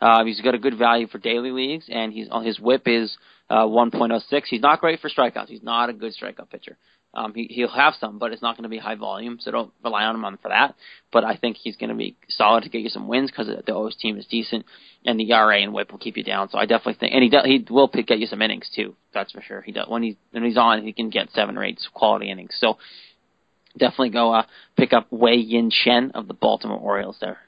[0.00, 3.16] Uh, he's got a good value for daily leagues, and he's his WHIP is
[3.50, 4.42] uh, 1.06.
[4.48, 5.48] He's not great for strikeouts.
[5.48, 6.78] He's not a good strikeout pitcher.
[7.12, 9.72] Um, he, he'll have some, but it's not going to be high volume, so don't
[9.82, 10.76] rely on him for that.
[11.12, 13.74] But I think he's going to be solid to get you some wins because the
[13.74, 14.64] O's team is decent,
[15.04, 16.50] and the ERA and WHIP will keep you down.
[16.50, 18.94] So I definitely think, and he do, he will pick, get you some innings too.
[19.12, 19.60] That's for sure.
[19.60, 22.54] He does when he when he's on, he can get seven or eight quality innings.
[22.58, 22.78] So
[23.76, 24.46] definitely go uh,
[24.76, 27.38] pick up Wei Yin Chen of the Baltimore Orioles there.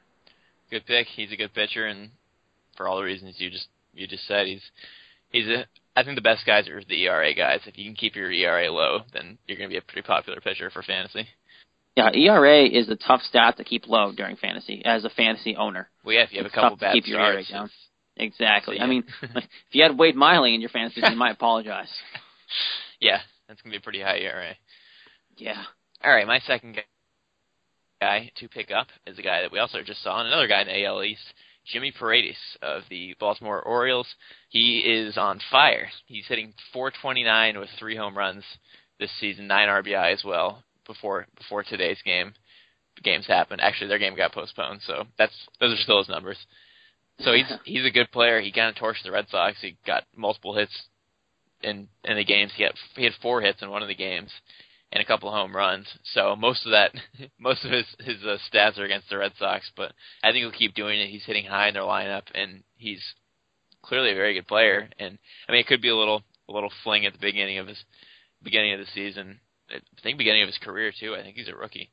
[0.71, 1.07] Good pick.
[1.07, 2.11] He's a good pitcher, and
[2.77, 4.63] for all the reasons you just you just said, he's
[5.31, 7.61] he's a I think the best guys are the ERA guys.
[7.67, 10.41] If you can keep your ERA low, then you're going to be a pretty popular
[10.41, 11.27] pitcher for fantasy.
[11.97, 15.91] Yeah, ERA is a tough stat to keep low during fantasy as a fantasy owner.
[16.05, 17.71] Well, yeah, if you have it's a couple bad keep your ERA down.
[18.17, 18.81] Exactly.
[18.81, 21.89] I mean, if you had Wade Miley in your fantasy you might apologize.
[23.01, 24.55] Yeah, that's going to be a pretty high ERA.
[25.37, 25.63] Yeah.
[26.03, 26.79] All right, my second
[28.01, 30.63] guy to pick up is a guy that we also just saw, and another guy
[30.63, 31.23] in AL East,
[31.67, 34.09] Jimmy Paredes of the Baltimore Orioles.
[34.49, 35.89] He is on fire.
[36.07, 38.45] He's hitting 429 with three home runs
[38.99, 42.35] this season, nine RBI as well before before today's game.
[43.03, 43.61] Games happened.
[43.61, 46.39] Actually, their game got postponed, so that's those are still his numbers.
[47.21, 48.41] So he's he's a good player.
[48.41, 49.57] He kind of torched the Red Sox.
[49.61, 50.73] He got multiple hits
[51.63, 52.53] in in the games.
[52.57, 54.31] He had he had four hits in one of the games
[54.93, 55.87] and a couple of home runs.
[56.13, 56.93] So most of that,
[57.41, 59.71] most of his his uh, stats are against the Red Sox.
[59.77, 61.09] But I think he'll keep doing it.
[61.09, 63.03] He's hitting high in their lineup, and he's
[63.83, 64.89] clearly a very good player.
[64.99, 67.67] And I mean, it could be a little a little fling at the beginning of
[67.67, 67.83] his
[68.43, 69.41] beginning of the season.
[69.71, 71.15] I think beginning of his career too.
[71.15, 71.91] I think he's a rookie.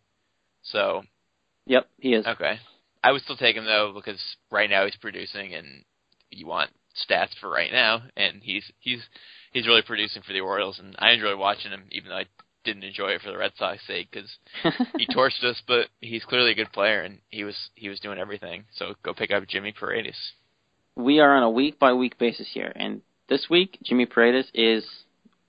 [0.63, 1.03] So.
[1.65, 2.25] Yep, he is.
[2.25, 2.59] Okay.
[3.03, 4.19] I would still take him though because
[4.51, 5.85] right now he's producing, and
[6.31, 6.71] you want
[7.09, 8.99] stats for right now, and he's he's
[9.53, 12.25] he's really producing for the Orioles, and I enjoy watching him, even though I
[12.63, 14.29] didn't enjoy it for the Red Sox sake because
[14.97, 18.19] he torched us, but he's clearly a good player, and he was he was doing
[18.19, 18.65] everything.
[18.75, 20.17] So go pick up Jimmy Paredes.
[20.95, 24.85] We are on a week by week basis here, and this week Jimmy Paredes is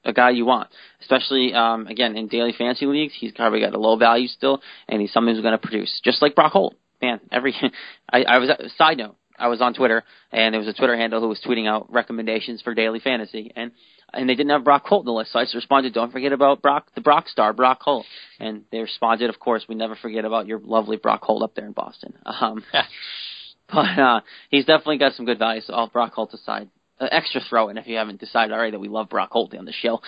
[0.04, 0.70] a guy you want,
[1.00, 3.14] especially um, again in daily fantasy leagues.
[3.18, 6.22] He's probably got a low value still, and he's someone who's going to produce, just
[6.22, 6.74] like Brock Holt.
[7.02, 7.54] Man, every
[8.12, 9.16] I, I was side note.
[9.40, 12.62] I was on Twitter, and there was a Twitter handle who was tweeting out recommendations
[12.62, 13.72] for daily fantasy, and
[14.12, 16.32] and they didn't have Brock Holt in the list, so I just responded, "Don't forget
[16.32, 18.06] about Brock, the Brock star, Brock Holt."
[18.38, 21.66] And they responded, "Of course, we never forget about your lovely Brock Holt up there
[21.66, 22.64] in Boston." Um,
[23.72, 25.60] but uh, he's definitely got some good value.
[25.60, 28.80] So all Brock Holt aside, uh, extra throw in if you haven't decided already that
[28.80, 30.00] we love Brock Holt on the show.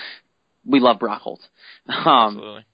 [0.65, 1.41] We love Brock Holt.
[1.89, 2.65] Um, Absolutely.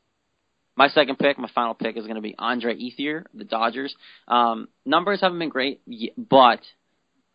[0.78, 3.96] My second pick, my final pick, is going to be Andre Ethier, the Dodgers.
[4.28, 5.80] Um, numbers haven't been great,
[6.16, 6.60] but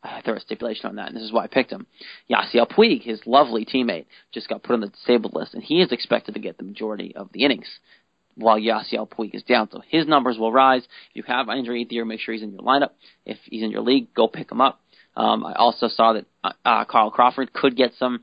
[0.02, 1.86] I throw a stipulation on that, and this is why I picked him.
[2.32, 5.92] Yasiel Puig, his lovely teammate, just got put on the disabled list, and he is
[5.92, 7.68] expected to get the majority of the innings
[8.36, 9.70] while Yasiel Puig is down.
[9.74, 10.84] So his numbers will rise.
[11.14, 12.92] If you have Andre Ethier, make sure he's in your lineup.
[13.26, 14.80] If he's in your league, go pick him up.
[15.18, 18.22] Um, I also saw that uh, uh, Carl Crawford could get some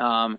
[0.00, 0.38] um,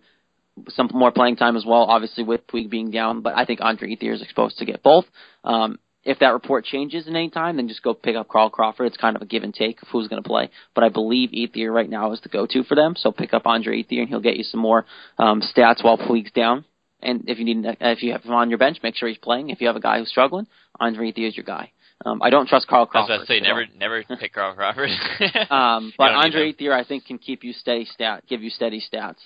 [0.69, 3.95] some more playing time as well, obviously with Puig being down, but I think Andre
[3.95, 5.05] Ethier is exposed to get both.
[5.43, 8.87] Um, if that report changes in any time, then just go pick up Carl Crawford.
[8.87, 10.49] It's kind of a give and take of who's going to play.
[10.73, 12.95] But I believe Ethier right now is the go-to for them.
[12.97, 14.85] So pick up Andre Ethier, and he'll get you some more
[15.17, 16.65] um, stats while Puig's down.
[17.01, 19.49] And if you need, if you have him on your bench, make sure he's playing.
[19.49, 20.47] If you have a guy who's struggling,
[20.79, 21.71] Andre Ethier is your guy.
[22.05, 23.11] Um, I don't trust Carl Crawford.
[23.11, 24.89] I was about to say never, never pick Carl Crawford.
[25.49, 29.17] um, but Andre Ethier, I think, can keep you steady stat, give you steady stats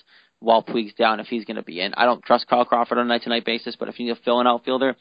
[0.44, 1.94] while Puig's down if he's going to be in.
[1.94, 4.12] I don't trust Carl Crawford on a night to night basis, but if you need
[4.12, 4.96] a fill in outfielder,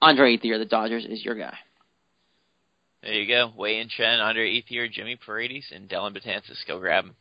[0.00, 1.56] Andre Ethier, the Dodgers, is your guy.
[3.02, 3.52] There you go.
[3.56, 6.58] Wei Yin Chen, Andre Ethier, Jimmy Paredes, and Dellin Betances.
[6.68, 7.16] Go grab him.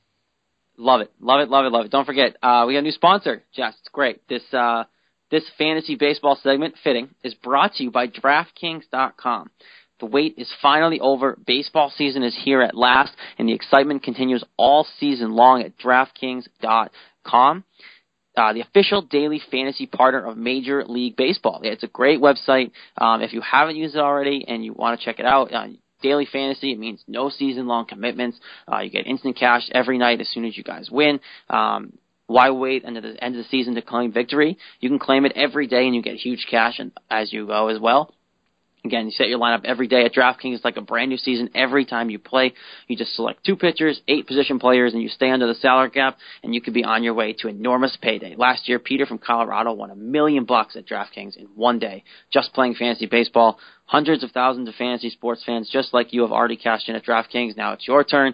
[0.78, 1.92] Love it, love it, love it, love it.
[1.92, 3.76] Don't forget, uh, we got a new sponsor, Jess.
[3.80, 4.28] It's great.
[4.28, 4.86] This uh,
[5.30, 9.50] this fantasy baseball segment, fitting, is brought to you by DraftKings.com.
[10.00, 11.38] The wait is finally over.
[11.46, 16.90] Baseball season is here at last, and the excitement continues all season long at DraftKings.com.
[17.26, 21.60] Uh, the official daily fantasy partner of Major League Baseball.
[21.64, 22.72] It's a great website.
[22.98, 25.68] Um, if you haven't used it already and you want to check it out, uh,
[26.02, 26.72] daily fantasy.
[26.72, 28.38] It means no season long commitments.
[28.72, 31.20] Uh, you get instant cash every night as soon as you guys win.
[31.50, 31.94] Um,
[32.28, 34.58] why wait until the end of the season to claim victory?
[34.80, 36.80] You can claim it every day and you get huge cash
[37.10, 38.14] as you go as well.
[38.84, 40.56] Again, you set your lineup every day at DraftKings.
[40.56, 42.54] It's like a brand new season every time you play.
[42.88, 46.17] You just select two pitchers, eight position players, and you stay under the salary cap,
[46.44, 48.36] and you could be on your way to enormous payday.
[48.36, 52.54] Last year, Peter from Colorado won a million bucks at DraftKings in one day, just
[52.54, 53.60] playing fantasy baseball.
[53.86, 57.06] Hundreds of thousands of fantasy sports fans just like you have already cashed in at
[57.06, 57.56] DraftKings.
[57.56, 58.34] Now it's your turn.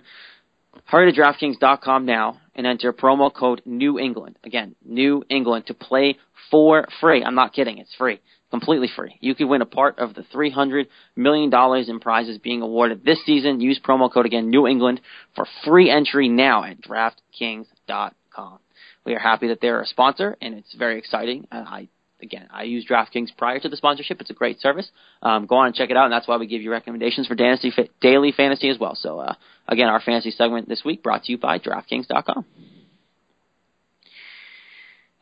[0.85, 4.37] Hurry to DraftKings.com now and enter promo code New England.
[4.45, 6.17] Again, New England to play
[6.51, 7.23] for free.
[7.23, 7.79] I'm not kidding.
[7.79, 9.17] It's free completely free.
[9.19, 11.51] You could win a part of the $300 million
[11.89, 13.59] in prizes being awarded this season.
[13.59, 15.01] Use promo code again, New England,
[15.35, 18.59] for free entry now at DraftKings.com.
[19.05, 21.47] We are happy that they're a sponsor, and it's very exciting.
[21.51, 21.87] And I,
[22.21, 24.19] again, I use DraftKings prior to the sponsorship.
[24.21, 24.89] It's a great service.
[25.21, 27.35] Um, go on and check it out, and that's why we give you recommendations for
[27.35, 28.95] Dynasty Daily Fantasy as well.
[28.95, 29.35] So, uh,
[29.67, 32.45] again, our fantasy segment this week brought to you by DraftKings.com.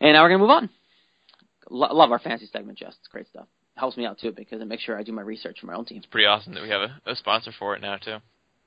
[0.01, 0.69] And now we're going to move on
[1.69, 3.47] love our fantasy segment, Just It's great stuff.
[3.75, 5.75] It helps me out too because it makes sure I do my research for my
[5.75, 5.97] own team.
[5.97, 8.17] It's pretty awesome that we have a, a sponsor for it now too.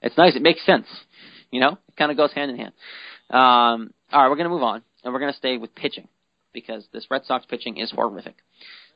[0.02, 0.36] It's nice.
[0.36, 0.86] It makes sense.
[1.50, 2.72] You know, it kind of goes hand in hand.
[3.30, 6.08] Um, all right, we're going to move on, and we're going to stay with pitching
[6.52, 8.36] because this Red Sox pitching is horrific.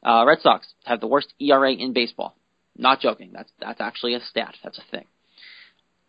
[0.03, 2.37] Uh, Red Sox have the worst ERA in baseball.
[2.77, 3.31] Not joking.
[3.33, 4.55] That's that's actually a stat.
[4.65, 5.05] That's a thing.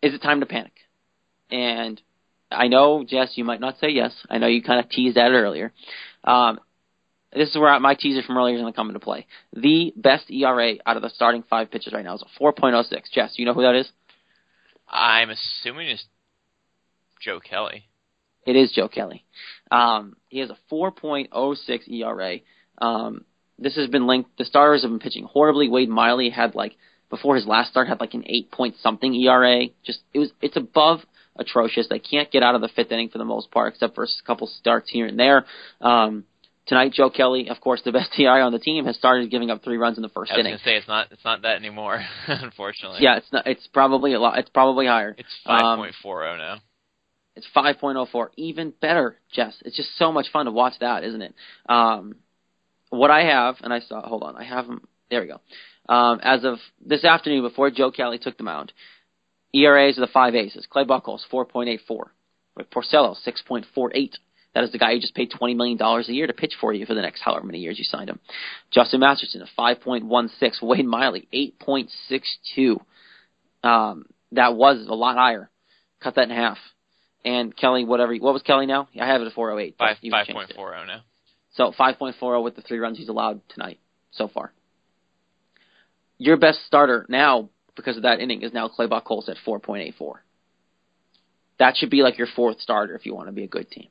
[0.02, 0.72] Is it time to panic?
[1.50, 2.00] And
[2.50, 4.12] I know, Jess, you might not say yes.
[4.30, 5.72] I know you kind of teased at it earlier.
[6.24, 6.58] Um,
[7.34, 9.26] this is where my teaser from earlier is going to come into play.
[9.52, 12.90] The best ERA out of the starting five pitchers right now is a 4.06.
[13.12, 13.88] Jess, you know who that is?
[14.88, 16.04] I'm assuming it's
[17.20, 17.86] Joe Kelly.
[18.46, 19.24] It is Joe Kelly.
[19.70, 22.38] Um, he has a 4.06 ERA.
[22.78, 23.24] Um,
[23.58, 24.36] this has been linked.
[24.36, 25.68] The starters have been pitching horribly.
[25.68, 26.76] Wade Miley had like
[27.10, 29.66] before his last start had like an eight point something ERA.
[29.84, 31.00] Just it was it's above
[31.36, 31.86] atrocious.
[31.88, 34.08] They can't get out of the fifth inning for the most part, except for a
[34.26, 35.46] couple starts here and there.
[35.80, 36.24] Um,
[36.66, 39.62] tonight, Joe Kelly, of course, the best TI on the team, has started giving up
[39.62, 40.52] three runs in the first I was inning.
[40.52, 42.98] gonna say it's not it's not that anymore, unfortunately.
[43.02, 43.46] Yeah, it's not.
[43.46, 44.38] It's probably a lot.
[44.38, 45.14] It's probably higher.
[45.18, 46.56] It's Um, 5.40 now.
[47.36, 48.28] It's 5.04.
[48.36, 49.54] Even better, Jess.
[49.64, 51.34] It's just so much fun to watch that, isn't it?
[51.68, 52.14] Um,
[52.90, 54.86] what I have, and I saw, hold on, I have them.
[55.10, 55.40] There we go.
[55.92, 58.72] Um, as of this afternoon, before Joe Kelly took the mound,
[59.52, 60.66] ERAs of the five aces.
[60.70, 62.04] Clay Buchholz, 4.84.
[62.56, 64.14] Rick Porcello, 6.48.
[64.54, 66.86] That is the guy who just paid $20 million a year to pitch for you
[66.86, 68.20] for the next however many years you signed him.
[68.70, 70.62] Justin Masterson, a 5.16.
[70.62, 72.80] Wade Miley, 8.62.
[73.62, 75.50] Um, that was a lot higher.
[76.00, 76.58] Cut that in half.
[77.24, 78.88] And Kelly, whatever, what was Kelly now?
[79.00, 79.76] I have it at 408.
[79.78, 80.56] but Five you've five changed point it.
[80.56, 81.00] four oh now.
[81.54, 83.78] So 5.40 with the three runs he's allowed tonight
[84.10, 84.52] so far.
[86.18, 90.14] Your best starter now, because of that inning, is now Clay Buchholz at 4.84.
[91.58, 93.88] That should be like your fourth starter if you want to be a good team.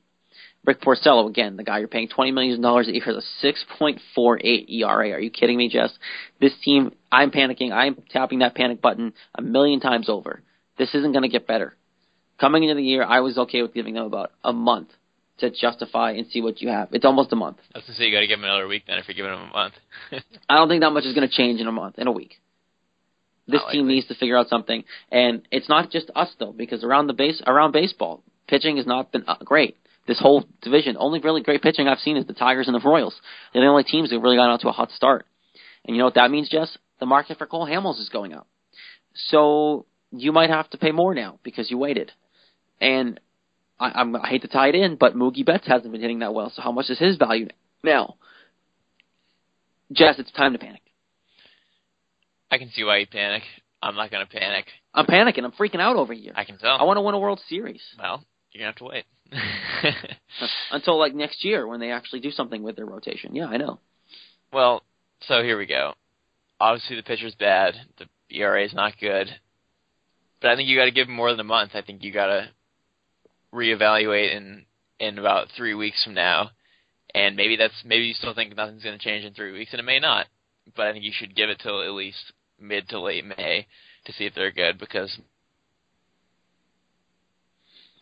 [0.65, 5.11] Rick Porcello, again, the guy you're paying $20 million a year, has a 6.48 ERA.
[5.11, 5.91] Are you kidding me, Jess?
[6.39, 7.71] This team, I'm panicking.
[7.71, 10.41] I'm tapping that panic button a million times over.
[10.77, 11.75] This isn't going to get better.
[12.39, 14.89] Coming into the year, I was okay with giving them about a month
[15.39, 16.89] to justify and see what you have.
[16.91, 17.57] It's almost a month.
[17.73, 19.31] I was gonna say you got to give them another week then if you're giving
[19.31, 19.73] them a month.
[20.49, 22.39] I don't think that much is going to change in a month, in a week.
[23.47, 23.95] This Not team likely.
[23.95, 27.41] needs to figure out something, and it's not just us though, because around the base,
[27.45, 29.75] around baseball, pitching has not been uh, great.
[30.05, 33.15] This whole division, only really great pitching I've seen is the Tigers and the Royals.
[33.53, 35.25] They're the only teams that really got out to a hot start.
[35.85, 36.77] And you know what that means, Jess?
[36.99, 38.47] The market for Cole Hamels is going up.
[39.13, 42.11] So you might have to pay more now because you waited.
[42.81, 43.19] And
[43.79, 46.33] I, I'm, I hate to tie it in, but Mookie Betts hasn't been hitting that
[46.33, 46.51] well.
[46.53, 47.47] So how much is his value
[47.83, 48.15] now?
[49.91, 50.81] Jess, it's time to panic.
[52.49, 53.43] I can see why you panic.
[53.81, 54.65] I'm not gonna panic.
[54.93, 55.43] I'm panicking.
[55.43, 56.31] I'm freaking out over here.
[56.35, 56.77] I can tell.
[56.79, 59.05] I want to win a World Series well, you're gonna have to wait.
[60.71, 63.35] until like next year when they actually do something with their rotation.
[63.35, 63.79] Yeah, I know.
[64.51, 64.83] well,
[65.27, 65.93] so here we go.
[66.59, 67.75] Obviously, the pitcher's bad.
[67.97, 69.27] The ERA is not good.
[70.41, 71.71] But I think you got to give him more than a month.
[71.73, 72.49] I think you got to
[73.53, 74.65] reevaluate in
[74.99, 76.51] in about three weeks from now,
[77.13, 79.79] and maybe that's maybe you still think nothing's going to change in three weeks, and
[79.79, 80.27] it may not.
[80.75, 83.67] But I think you should give it till at least mid to late May
[84.05, 85.17] to see if they're good because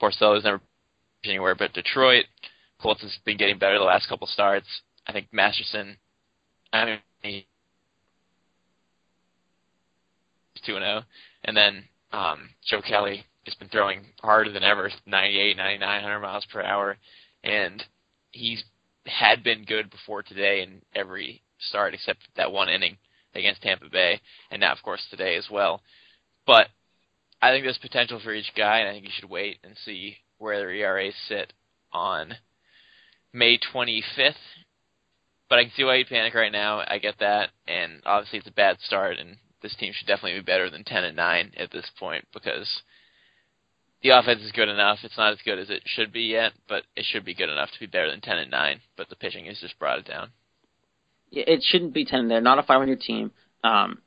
[0.02, 0.62] Porcello's never
[1.24, 2.26] anywhere but Detroit.
[2.82, 4.68] Colts has been getting better the last couple starts.
[5.08, 5.98] I think Masterson,
[6.74, 7.44] I mean, he's
[10.66, 11.04] two and zero,
[11.44, 16.46] and then um, Joe Kelly has been throwing harder than ever, 98, 99, 100 miles
[16.52, 16.98] per hour,
[17.44, 17.84] and
[18.32, 18.64] he's
[19.06, 22.98] had been good before today in every start except that one inning
[23.34, 24.20] against Tampa Bay,
[24.52, 25.82] and now of course today as well.
[26.46, 26.68] But
[27.42, 30.18] I think there's potential for each guy, and I think you should wait and see
[30.42, 31.54] where their ERAs sit
[31.94, 32.34] on
[33.32, 34.34] May 25th.
[35.50, 36.82] But I can see why you panic right now.
[36.86, 40.46] I get that, and obviously it's a bad start, and this team should definitely be
[40.46, 42.82] better than 10 and 9 at this point because
[44.02, 45.00] the offense is good enough.
[45.04, 47.70] It's not as good as it should be yet, but it should be good enough
[47.72, 48.82] to be better than 10 and 9.
[48.98, 50.30] But the pitching has just brought it down.
[51.32, 52.28] It shouldn't be ten.
[52.28, 53.32] They're not a 500 team.
[53.64, 54.00] Um,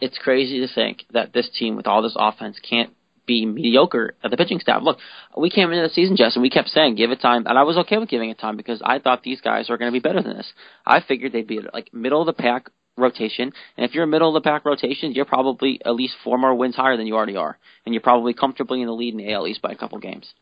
[0.00, 2.94] it's crazy to think that this team with all this offense can't
[3.30, 4.82] be mediocre at the pitching staff.
[4.82, 4.98] Look,
[5.36, 7.76] we came into the season, and we kept saying give it time, and I was
[7.78, 10.20] okay with giving it time because I thought these guys were going to be better
[10.20, 10.52] than this.
[10.84, 14.42] I figured they'd be like middle of the pack rotation, and if you're middle of
[14.42, 17.56] the pack rotation, you're probably at least four more wins higher than you already are,
[17.86, 20.34] and you're probably comfortably in the lead in the AL East by a couple games.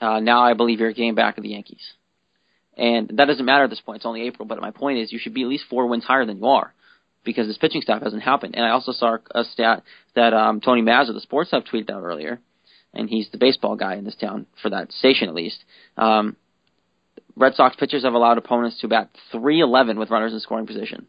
[0.00, 1.92] Uh, now I believe you're a game back of the Yankees.
[2.76, 3.96] And that doesn't matter at this point.
[3.96, 6.24] It's only April, but my point is you should be at least four wins higher
[6.24, 6.72] than you are
[7.24, 8.54] because this pitching staff hasn't happened.
[8.56, 9.82] And I also saw a stat
[10.14, 12.40] that um, Tony Mazza, the sports hub, tweeted out earlier,
[12.94, 15.62] and he's the baseball guy in this town for that station at least.
[15.96, 16.36] Um,
[17.36, 21.06] Red Sox pitchers have allowed opponents to bat 311 with runners in scoring position.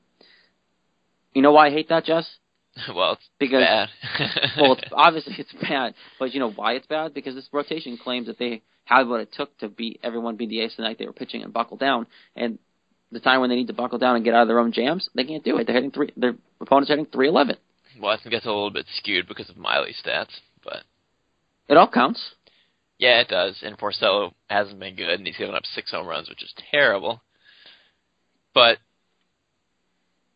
[1.33, 2.29] You know why I hate that, Jess?
[2.95, 3.89] well, it's Because- bad.
[4.59, 7.13] well, it's, obviously it's bad, but you know why it's bad?
[7.13, 10.61] Because this rotation claims that they have what it took to beat everyone, be the
[10.61, 12.07] ace the night they were pitching and buckle down.
[12.35, 12.57] And
[13.11, 15.09] the time when they need to buckle down and get out of their own jams,
[15.15, 15.65] they can't do it.
[15.65, 16.11] They're hitting three.
[16.17, 17.55] Their opponents hitting three eleven.
[17.99, 20.83] well, I think that's a little bit skewed because of Miley's stats, but
[21.67, 22.35] It all counts.
[22.97, 23.57] yeah, it does.
[23.63, 27.21] And Porcello hasn't been good, and he's given up six home runs, which is terrible.
[28.53, 28.77] but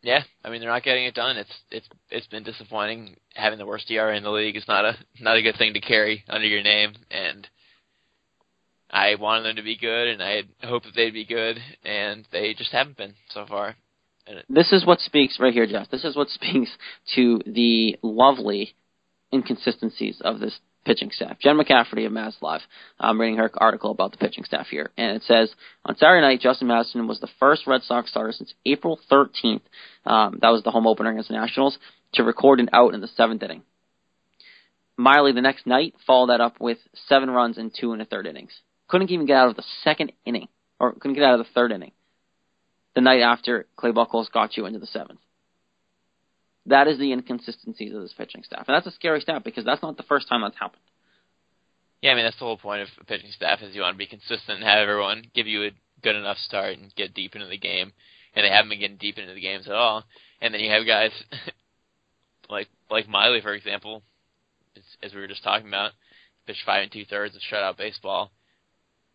[0.01, 1.38] yeah, I mean they're not getting it done.
[1.38, 3.15] It's it's it's been disappointing.
[3.36, 5.80] Having the worst ERA in the league is not a not a good thing to
[5.80, 7.47] carry under your name, and
[8.94, 12.54] I wanted them to be good, and I hoped that they'd be good, and they
[12.54, 13.76] just haven't been so far.
[14.48, 15.89] This is what speaks right here, Jeff.
[15.89, 16.70] This is what speaks
[17.16, 18.76] to the lovely
[19.34, 21.39] inconsistencies of this pitching staff.
[21.39, 22.62] Jen McCaffrey of Mass Live.
[23.00, 25.52] I'm reading her article about the pitching staff here, and it says
[25.86, 29.62] on Saturday night, Justin Masterson was the first Red Sox starter since April 13th.
[30.06, 31.80] Um, that was the home opener against the Nationals
[32.14, 33.64] to record an out in the seventh inning.
[34.98, 36.78] Miley the next night followed that up with
[37.08, 38.52] seven runs in two and a third innings.
[38.88, 40.47] Couldn't even get out of the second inning,
[40.79, 41.91] or couldn't get out of the third inning.
[42.95, 45.19] The night after Clay Buchholz got you into the seventh.
[46.65, 49.81] That is the inconsistencies of this pitching staff, and that's a scary stat because that's
[49.81, 50.81] not the first time that's happened.
[52.01, 53.97] Yeah, I mean that's the whole point of a pitching staff is you want to
[53.97, 55.71] be consistent and have everyone give you a
[56.01, 57.91] good enough start and get deep into the game,
[58.36, 60.03] and they haven't been getting deep into the games at all.
[60.41, 61.11] And then you have guys
[62.49, 64.03] like like Miley, for example,
[64.75, 65.91] as, as we were just talking about,
[66.45, 68.31] pitched five and two thirds of shutout baseball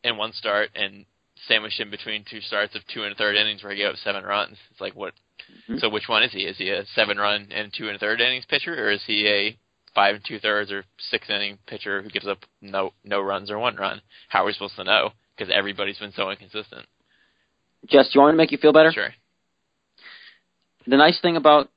[0.04, 1.04] in one start, and
[1.46, 3.96] sandwiched in between two starts of two and a third innings where he gave up
[4.02, 4.56] seven runs.
[4.70, 5.14] It's like what
[5.52, 5.78] Mm-hmm.
[5.78, 6.40] So which one is he?
[6.40, 9.26] Is he a seven run and two and a third innings pitcher, or is he
[9.26, 9.58] a
[9.94, 13.58] five and two thirds or six inning pitcher who gives up no no runs or
[13.58, 14.00] one run?
[14.28, 15.10] How are we supposed to know?
[15.36, 16.86] Because everybody's been so inconsistent.
[17.86, 18.90] Jess, do you want me to make you feel better?
[18.92, 19.10] Sure.
[20.86, 21.68] The nice thing about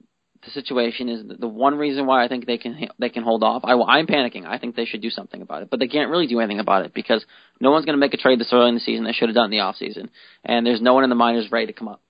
[0.43, 3.63] the situation is the one reason why I think they can they can hold off.
[3.63, 4.45] I, I'm panicking.
[4.45, 6.85] I think they should do something about it, but they can't really do anything about
[6.85, 7.23] it because
[7.59, 9.03] no one's going to make a trade this early in the season.
[9.03, 10.09] They should have done in the off season,
[10.43, 12.01] and there's no one in the minors ready to come up.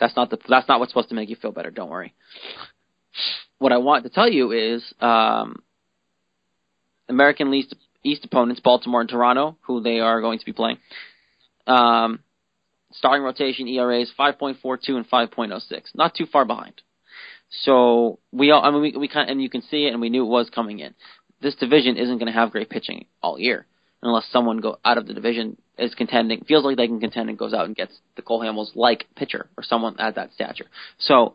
[0.00, 1.70] That's not the that's not what's supposed to make you feel better.
[1.70, 2.14] Don't worry.
[3.58, 5.62] What I want to tell you is um,
[7.08, 7.74] American East,
[8.04, 10.78] East opponents, Baltimore and Toronto, who they are going to be playing.
[11.66, 12.20] Um,
[12.92, 15.60] starting rotation ERAs 5.42 and 5.06,
[15.94, 16.80] not too far behind.
[17.50, 20.10] So we all, I mean, we, we kind and you can see it, and we
[20.10, 20.94] knew it was coming in.
[21.40, 23.66] This division isn't going to have great pitching all year
[24.02, 27.38] unless someone go out of the division is contending, feels like they can contend and
[27.38, 30.66] goes out and gets the Cole Hamels like pitcher or someone at that stature.
[30.98, 31.34] So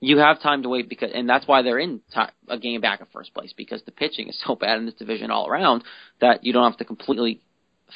[0.00, 3.00] you have time to wait because, and that's why they're in time, a game back
[3.00, 5.82] at first place because the pitching is so bad in this division all around
[6.20, 7.40] that you don't have to completely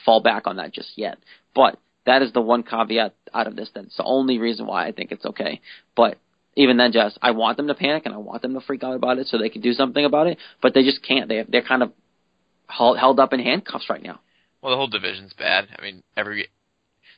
[0.04, 1.18] fall back on that just yet.
[1.54, 3.70] But that is the one caveat out of this.
[3.74, 5.60] That's the only reason why I think it's okay.
[5.94, 6.18] But
[6.54, 8.94] even then, Jess, I want them to panic and I want them to freak out
[8.94, 11.28] about it so they can do something about it, but they just can't.
[11.28, 11.92] They they're kind of
[12.68, 14.20] held up in handcuffs right now.
[14.60, 15.68] Well, the whole division's bad.
[15.78, 16.48] I mean, every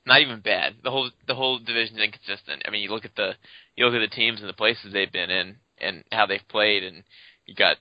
[0.06, 0.74] not even bad.
[0.82, 2.62] The whole the whole division's inconsistent.
[2.66, 3.32] I mean, you look at the
[3.76, 6.84] you look at the teams and the places they've been in and how they've played,
[6.84, 7.02] and
[7.46, 7.76] you got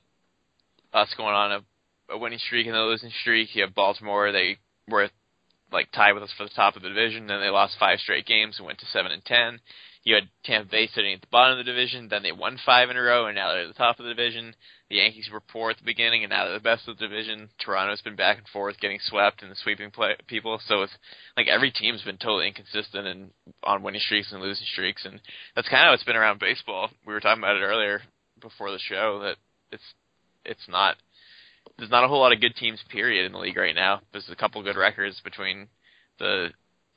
[0.94, 3.56] us going on a, a winning streak and a losing streak.
[3.56, 4.32] You have Baltimore.
[4.32, 5.10] They were
[5.72, 7.28] like tied with us for the top of the division.
[7.28, 9.60] Then they lost five straight games and went to seven and ten.
[10.04, 12.10] You had Tampa Bay sitting at the bottom of the division.
[12.10, 14.14] Then they won five in a row, and now they're at the top of the
[14.14, 14.54] division.
[14.90, 17.50] The Yankees were poor at the beginning, and now they're the best of the division.
[17.64, 20.60] Toronto's been back and forth, getting swept and sweeping play- people.
[20.68, 20.94] So it's
[21.38, 23.32] like every team's been totally inconsistent and
[23.64, 25.22] on winning streaks and losing streaks, and
[25.56, 26.90] that's kind of it's been around baseball.
[27.08, 28.02] We were talking about it earlier
[28.42, 29.38] before the show that
[29.72, 29.94] it's
[30.44, 30.98] it's not
[31.78, 34.02] there's not a whole lot of good teams period in the league right now.
[34.12, 35.68] There's a couple good records between
[36.20, 36.50] the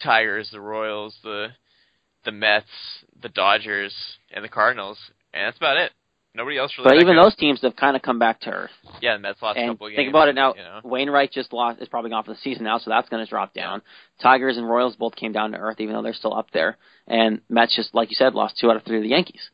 [0.02, 1.48] Tigers, the Royals, the
[2.26, 2.66] the Mets,
[3.22, 3.94] the Dodgers,
[4.30, 4.98] and the Cardinals,
[5.32, 5.92] and that's about it.
[6.34, 6.90] Nobody else really.
[6.90, 8.70] But even those teams have kind of come back to earth.
[9.00, 9.96] Yeah, the Mets lost and a couple of games.
[9.96, 10.52] Think about it now.
[10.54, 10.80] You know.
[10.84, 13.54] Wainwright just lost is probably gone for the season now, so that's going to drop
[13.54, 13.80] down.
[14.20, 16.76] Tigers and Royals both came down to earth, even though they're still up there.
[17.06, 19.48] And Mets just, like you said, lost two out of three of the Yankees.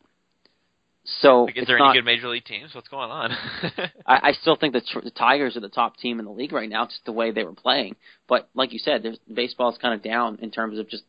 [1.05, 2.75] So like, is there not, any good major league teams?
[2.75, 3.31] What's going on?
[4.07, 6.69] I, I still think the, the Tigers are the top team in the league right
[6.69, 7.97] now, just the way they were playing.
[8.29, 11.03] But like you said, there's baseball's kind of down in terms of just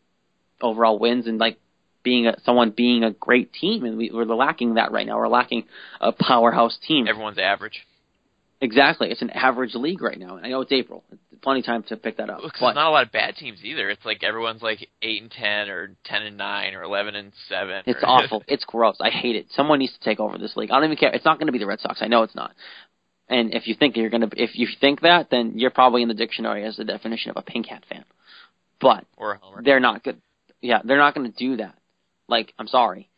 [0.64, 1.58] overall wins and like
[2.04, 5.18] being a, someone being a great team, and we, we're lacking that right now.
[5.18, 5.66] We're lacking
[6.02, 7.08] a powerhouse team.
[7.08, 7.86] Everyone's average.
[8.62, 10.38] Exactly, it's an average league right now.
[10.38, 11.04] And I know it's April,
[11.42, 12.42] plenty of time to pick that up.
[12.42, 13.90] Look, but there's not a lot of bad teams either.
[13.90, 17.84] It's like everyone's like eight and ten, or ten and nine, or eleven and seven.
[17.86, 18.44] it's or, awful.
[18.48, 18.98] It's gross.
[19.02, 19.48] I hate it.
[19.52, 20.72] Someone needs to take over this league.
[20.72, 21.12] I don't even care.
[21.14, 22.00] It's not going to be the Red Sox.
[22.02, 22.52] I know it's not.
[23.30, 26.08] And if you think you're going to, if you think that, then you're probably in
[26.08, 28.04] the dictionary as the definition of a pink hat fan.
[28.80, 29.62] But or a homer.
[29.64, 30.22] they're not good.
[30.64, 31.76] Yeah, they're not going to do that.
[32.28, 33.10] Like, I'm sorry,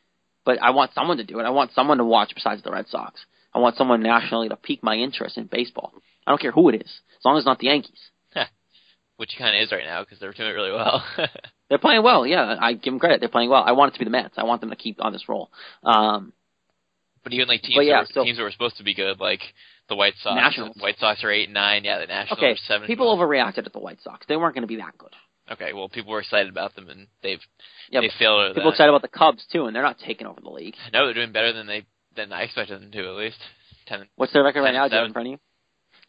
[0.45, 1.43] but I want someone to do it.
[1.43, 3.23] I want someone to watch besides the Red Sox.
[3.53, 5.93] I want someone nationally to pique my interest in baseball.
[6.25, 8.09] I don't care who it is, as long as it's not the Yankees.
[9.17, 11.03] Which kind of is right now because they're doing it really well.
[11.67, 12.57] They're playing well, yeah.
[12.61, 13.21] I give them credit.
[13.21, 13.63] They're playing well.
[13.65, 14.35] I want it to be the Mets.
[14.37, 15.49] I want them to keep on this roll.
[15.83, 16.31] Um,
[17.23, 19.19] but even like teams, yeah, that were, so- teams that were supposed to be good,
[19.19, 19.41] like
[19.89, 20.35] the White Sox.
[20.35, 20.77] Nationals.
[20.79, 21.83] White Sox are eight and nine.
[21.83, 22.85] Yeah, the Nationals okay, are seven.
[22.85, 23.29] people and 12.
[23.29, 24.27] overreacted at the White Sox.
[24.27, 25.15] They weren't going to be that good.
[25.51, 27.39] Okay, well, people were excited about them, and they've
[27.89, 28.69] Yeah, they failed people that.
[28.75, 30.75] excited about the Cubs too, and they're not taking over the league.
[30.91, 31.85] No, they're doing better than they
[32.15, 33.37] than I expected them to at least.
[33.85, 34.07] Ten.
[34.15, 34.87] What's their record right 10 now?
[34.87, 35.39] Do you in front of you?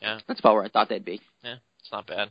[0.01, 1.21] Yeah, That's about where I thought they'd be.
[1.45, 2.31] yeah, it's not bad.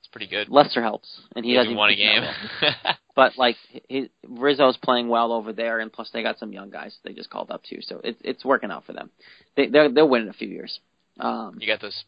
[0.00, 0.48] It's pretty good.
[0.48, 2.22] Lester helps, and he hasn't won a game.
[2.22, 2.96] pitched that well.
[3.16, 3.56] But like
[3.88, 7.28] he, Rizzo's playing well over there, and plus they got some young guys they just
[7.28, 9.10] called up too, so it's it's working out for them.
[9.56, 10.78] They they're, they'll win in a few years.
[11.18, 12.04] Um, you got those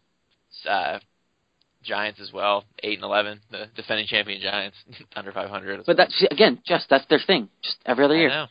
[0.68, 1.00] uh,
[1.82, 4.76] Giants as well, eight and eleven, the defending champion Giants,
[5.16, 5.84] under five hundred.
[5.86, 7.48] but that's again, just that's their thing.
[7.62, 8.46] Just every other I year, know.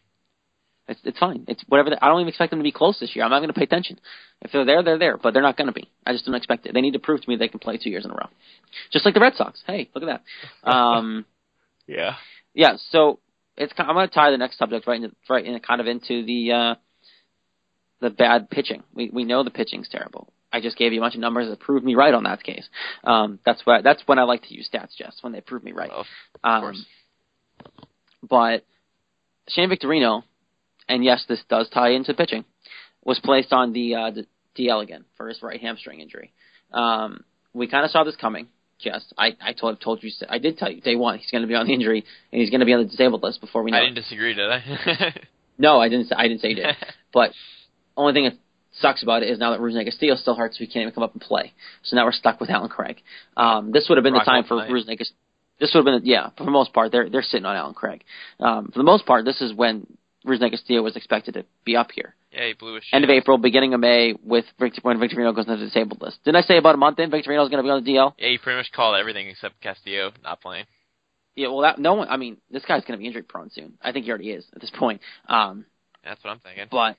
[0.88, 1.45] it's it's fine.
[1.47, 1.89] It's whatever.
[1.91, 3.23] They, I don't even expect them to be close this year.
[3.25, 3.99] I'm not going to pay attention.
[4.41, 5.89] If they're there, they're there, but they're not going to be.
[6.05, 6.73] I just don't expect it.
[6.73, 8.27] They need to prove to me they can play two years in a row,
[8.91, 9.61] just like the Red Sox.
[9.65, 10.21] Hey, look at
[10.63, 10.69] that.
[10.69, 11.25] Um,
[11.88, 12.15] Yeah.
[12.53, 13.19] yeah, so
[13.57, 15.88] it's kind I'm going to tie the next subject right into right in kind of
[15.88, 16.75] into the uh,
[17.99, 18.84] the bad pitching.
[18.93, 20.32] We we know the pitching's terrible.
[20.54, 22.68] I just gave you a bunch of numbers that proved me right on that case.
[23.04, 25.72] Um, that's why that's when I like to use stats, Jess, when they prove me
[25.72, 25.89] right.
[25.89, 26.06] Well,
[26.43, 26.86] Um, course.
[28.28, 28.66] but
[29.49, 30.24] Shane Victorino,
[30.88, 32.45] and yes, this does tie into pitching,
[33.04, 34.26] was placed on the, uh, the
[34.58, 36.34] DL again for his right hamstring injury.
[36.74, 37.24] Um,
[37.54, 38.47] we kind of saw this coming.
[38.80, 41.47] Jess, I, I told told you I did tell you day one he's going to
[41.47, 43.70] be on the injury and he's going to be on the disabled list before we
[43.70, 43.78] know.
[43.78, 45.14] I didn't disagree, did I?
[45.58, 46.08] No, I didn't.
[46.08, 46.66] Say, I didn't say you did.
[47.14, 47.32] but
[47.95, 48.34] only thing that
[48.80, 51.13] sucks about it is now that Rusney Castillo still hurts, we can't even come up
[51.13, 51.53] and play.
[51.84, 53.01] So now we're stuck with Allen Craig.
[53.38, 54.69] Um, this would have been Rock the time for all night.
[54.72, 54.97] Rusney.
[54.97, 55.11] Cas-
[55.59, 56.30] This would have been yeah.
[56.38, 58.03] For the most part, they're they're sitting on Allen Craig.
[58.39, 59.86] Um, for the most part, this is when
[60.26, 62.15] Rusney Castillo was expected to be up here.
[62.32, 62.93] yeah, he blew his shit.
[62.95, 66.19] End of April, beginning of May, with Victor, when Victorino goes into the disabled list.
[66.24, 68.13] Didn't I say about a month in Victorino's going to be on the DL?
[68.17, 70.65] Yeah, he pretty much called everything except Castillo not playing.
[71.36, 71.47] Yeah.
[71.47, 72.07] Well, that no one.
[72.09, 73.74] I mean, this guy's going to be injury prone soon.
[73.82, 75.01] I think he already is at this point.
[75.28, 75.65] Um,
[76.03, 76.65] That's what I'm thinking.
[76.69, 76.97] But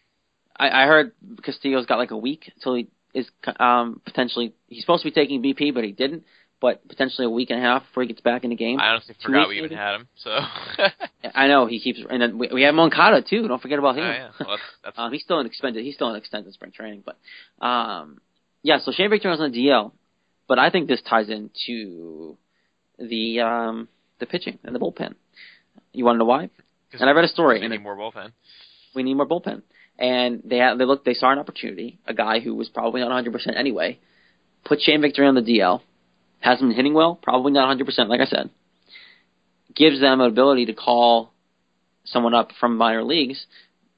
[0.57, 3.27] I, I heard Castillo's got like a week until he is
[3.59, 6.25] um, potentially he's supposed to be taking BP, but he didn't.
[6.61, 8.79] But potentially a week and a half before he gets back in the game.
[8.79, 9.75] I honestly Two forgot we even maybe?
[9.81, 10.09] had him.
[10.15, 10.31] So.
[11.35, 13.49] I know he keeps, and then we, we have Moncada too.
[13.49, 14.05] Don't forget about Oh, him.
[14.05, 14.29] yeah.
[14.39, 15.85] Well, that's, that's um, he's still in extended.
[15.85, 18.21] He's still in extended spring training, but um,
[18.63, 18.79] yeah.
[18.79, 19.91] So Shane Victorino's on the DL,
[20.47, 22.37] but I think this ties into
[22.97, 23.89] the um,
[24.21, 25.15] the pitching and the bullpen.
[25.93, 26.49] You want to know why?
[26.93, 28.31] And I read a story, We need more bullpen.
[28.95, 29.63] we need more bullpen.
[30.03, 33.07] And they had, they looked they saw an opportunity, a guy who was probably not
[33.07, 34.01] 100 percent anyway,
[34.65, 35.81] put Shane Victory on the DL,
[36.41, 38.51] hasn't been hitting well, probably not 100 percent, like I said.
[39.77, 41.33] Gives them an ability to call
[42.05, 43.47] someone up from minor leagues.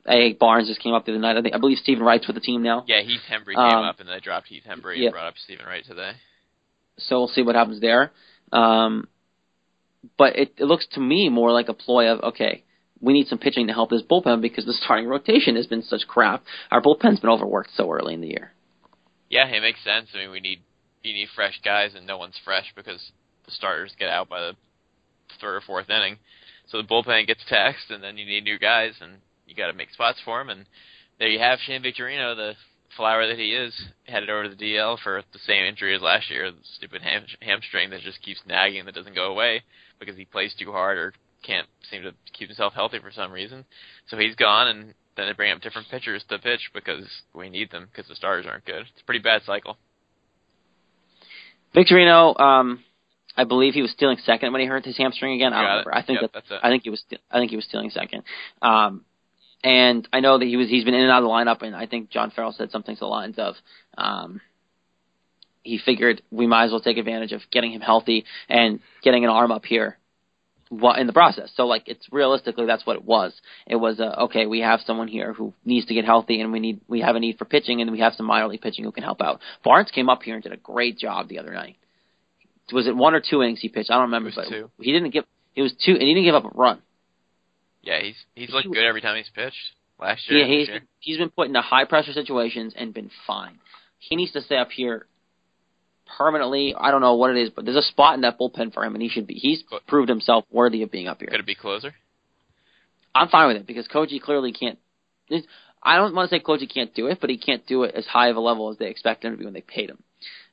[0.07, 1.39] A Barnes just came up the other night.
[1.39, 2.85] I think I believe Steven Wright's with the team now.
[2.87, 5.05] Yeah, Heath Hembree Um, came up, and they dropped Heath Hembree yeah.
[5.07, 6.13] and brought up Steven Wright today.
[6.99, 8.13] so we'll see what happens there.
[8.53, 9.09] Um,
[10.19, 12.63] but it, it looks to me more like a ploy of okay,
[13.05, 16.07] we need some pitching to help this bullpen because the starting rotation has been such
[16.09, 16.43] crap.
[16.71, 18.53] Our bullpen's been overworked so early in the year.
[19.29, 20.09] Yeah, it makes sense.
[20.15, 20.61] I mean, we need
[21.03, 23.13] you need fresh guys, and no one's fresh because
[23.45, 24.57] the starters get out by the
[25.41, 26.17] third or fourth inning.
[26.69, 29.75] So the bullpen gets taxed, and then you need new guys, and you got to
[29.75, 30.49] make spots for them.
[30.49, 30.67] And
[31.19, 32.55] there you have Shane Victorino, the
[32.97, 33.75] flower that he is,
[34.05, 37.27] headed over to the DL for the same injury as last year, the stupid ham-
[37.43, 39.63] hamstring that just keeps nagging that doesn't go away
[39.99, 41.13] because he plays too hard or
[41.45, 43.65] can't seem to keep himself healthy for some reason.
[44.09, 47.71] So he's gone, and then they bring up different pitchers to pitch because we need
[47.71, 48.83] them because the starters aren't good.
[48.83, 49.77] It's a pretty bad cycle.
[51.75, 52.85] Victorino, um,
[53.37, 55.53] I believe he was stealing second when he hurt his hamstring again.
[55.53, 55.71] I don't it.
[55.71, 55.95] remember.
[55.95, 56.61] I think Yep, that, that's it.
[56.63, 58.23] I think he was I think he was stealing second.
[58.63, 59.05] Um,
[59.63, 61.75] and I know that he was he's been in and out of the lineup, and
[61.75, 63.55] I think John Farrell said something to the lines of,
[63.97, 64.41] um,
[65.63, 69.31] he figured we might as well take advantage of getting him healthy and getting an
[69.31, 69.99] arm up here
[70.81, 71.51] wha- in the process.
[71.55, 73.33] So like it's realistically that's what it was.
[73.67, 76.61] It was uh, okay, we have someone here who needs to get healthy and we
[76.61, 78.93] need we have a need for pitching and we have some minor league pitching who
[78.93, 79.41] can help out.
[79.65, 81.77] Barnes came up here and did a great job the other night.
[82.73, 83.91] Was it one or two innings he pitched?
[83.91, 84.71] I don't remember, It was but two.
[84.81, 86.81] he didn't give he was two and he didn't give up a run.
[87.83, 89.57] Yeah, he's he's looked good every time he's pitched.
[90.01, 90.81] Last year, Yeah, he's year.
[91.01, 93.59] he's been put into high pressure situations and been fine.
[93.99, 95.07] He needs to stay up here
[96.19, 96.75] permanently.
[96.79, 98.95] I don't know what it is, but there's a spot in that bullpen for him,
[98.95, 99.35] and he should be.
[99.35, 101.29] He's proved himself worthy of being up here.
[101.31, 101.95] Could it be closer?
[103.15, 104.79] I'm fine with it because Koji clearly can't.
[105.83, 108.07] I don't want to say Koji can't do it, but he can't do it as
[108.07, 110.03] high of a level as they expect him to be when they paid him.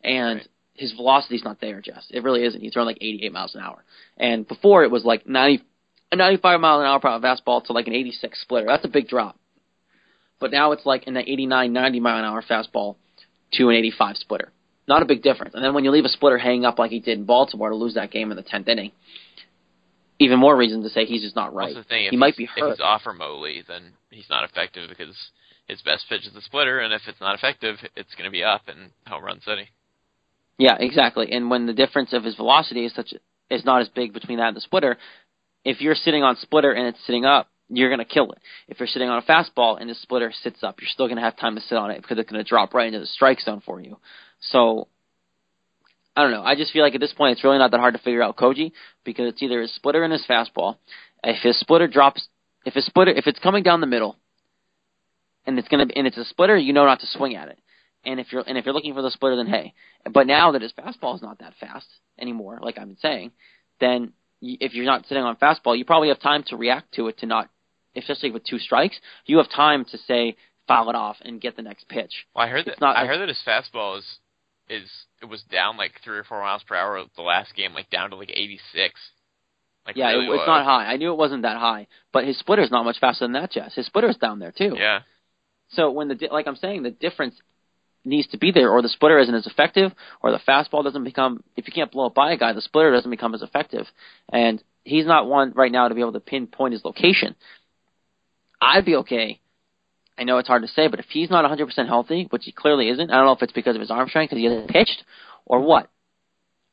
[0.04, 0.47] And Right.
[0.76, 2.08] his velocity's not there, Jess.
[2.12, 2.60] It really isn't.
[2.62, 3.84] He's throwing like 88 miles an hour.
[4.18, 5.64] And before it was like 90,
[6.12, 8.68] a 95 mile an hour fastball to like an 86 splitter.
[8.68, 9.38] That's a big drop.
[10.39, 12.95] But now it's like in the 89, 90 mile an hour fastball
[13.54, 14.52] to an 85 splitter.
[14.88, 15.53] Not a big difference.
[15.53, 17.75] And then when you leave a splitter hanging up like he did in Baltimore to
[17.75, 18.91] lose that game in the 10th inning,
[20.19, 21.73] even more reason to say he's just not right.
[21.73, 22.71] The thing, he might be hurt.
[22.71, 25.15] If he's off remotely, then he's not effective because
[25.67, 28.43] his best pitch is the splitter, and if it's not effective, it's going to be
[28.43, 29.69] up and home run city.
[30.57, 31.32] Yeah, exactly.
[31.32, 33.13] And when the difference of his velocity is such
[33.51, 34.97] is not as big between that and the splitter.
[35.63, 38.39] If you're sitting on splitter and it's sitting up, you're going to kill it.
[38.67, 41.24] If you're sitting on a fastball and the splitter sits up, you're still going to
[41.24, 43.39] have time to sit on it because it's going to drop right into the strike
[43.39, 43.97] zone for you.
[44.41, 44.88] So,
[46.15, 46.43] I don't know.
[46.43, 48.36] I just feel like at this point it's really not that hard to figure out
[48.36, 48.74] Koji
[49.05, 50.78] because it's either his splitter and his fastball.
[51.24, 52.28] If his splitter drops,
[52.65, 54.17] if his splitter, if it's coming down the middle,
[55.45, 57.59] and it's gonna, and it's a splitter, you know not to swing at it.
[58.03, 59.74] And if you're, and if you're looking for the splitter, then hey.
[60.11, 61.86] But now that his fastball is not that fast
[62.19, 63.32] anymore, like I've been saying,
[63.80, 67.19] then if you're not sitting on fastball, you probably have time to react to it
[67.19, 67.49] to not
[67.95, 70.35] especially with two strikes, you have time to say
[70.67, 72.25] foul it off and get the next pitch.
[72.35, 72.79] Well, I heard that.
[72.79, 74.05] Not, I heard that his fastball is
[74.69, 74.89] is
[75.21, 78.09] it was down like three or four miles per hour the last game, like down
[78.11, 78.93] to like 86.
[79.85, 80.85] Like yeah, really it, it's not high.
[80.85, 83.73] I knew it wasn't that high, but his splitter's not much faster than that, Jess.
[83.75, 84.75] His splitter's down there too.
[84.77, 84.99] Yeah.
[85.69, 87.35] So when the like I'm saying, the difference
[88.05, 91.43] needs to be there, or the splitter isn't as effective, or the fastball doesn't become.
[91.55, 93.87] If you can't blow it by a guy, the splitter doesn't become as effective,
[94.31, 97.35] and he's not one right now to be able to pinpoint his location.
[98.62, 99.39] I'd be okay.
[100.18, 102.89] I know it's hard to say, but if he's not 100% healthy, which he clearly
[102.89, 105.03] isn't, I don't know if it's because of his arm strength because he hasn't pitched
[105.45, 105.89] or what.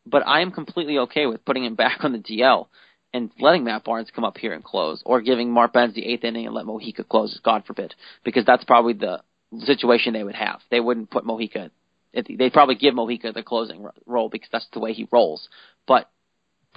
[0.04, 2.66] But I am completely okay with putting him back on the DL
[3.14, 6.24] and letting Matt Barnes come up here and close, or giving Mark Benz the eighth
[6.24, 9.22] inning and let Mujica close, God forbid, because that's probably the
[9.60, 10.60] situation they would have.
[10.70, 11.70] They wouldn't put Mujica.
[12.12, 15.48] They'd probably give Mujica the closing role because that's the way he rolls.
[15.86, 16.10] But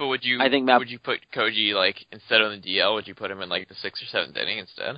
[0.02, 0.40] but would you?
[0.40, 2.94] I think Matt, would you put Koji like instead of the DL?
[2.94, 4.96] Would you put him in like the sixth or seventh inning instead?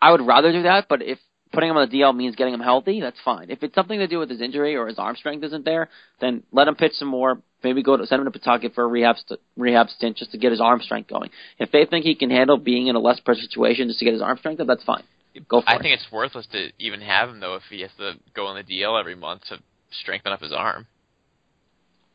[0.00, 1.18] I would rather do that, but if
[1.52, 3.50] putting him on the DL means getting him healthy, that's fine.
[3.50, 5.88] If it's something to do with his injury or his arm strength isn't there,
[6.20, 7.42] then let him pitch some more.
[7.64, 10.38] Maybe go to send him to Pawtucket for a rehab st- rehab stint just to
[10.38, 11.30] get his arm strength going.
[11.58, 14.14] If they think he can handle being in a less pressure situation just to get
[14.14, 15.02] his arm strength up, that's fine.
[15.48, 15.82] Go for I it.
[15.82, 18.62] think it's worthless to even have him though if he has to go on the
[18.62, 19.58] DL every month to
[19.90, 20.86] strengthen up his arm.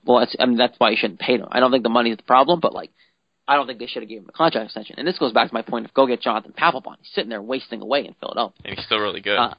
[0.05, 1.47] Well, it's, I mean that's why you shouldn't pay him.
[1.49, 2.91] I don't think the money is the problem, but like,
[3.47, 4.95] I don't think they should have given him a contract extension.
[4.97, 6.95] And this goes back to my point of go get Jonathan Papelbon.
[6.99, 8.61] He's sitting there wasting away in Philadelphia.
[8.65, 9.37] And he's still really good.
[9.37, 9.53] Uh,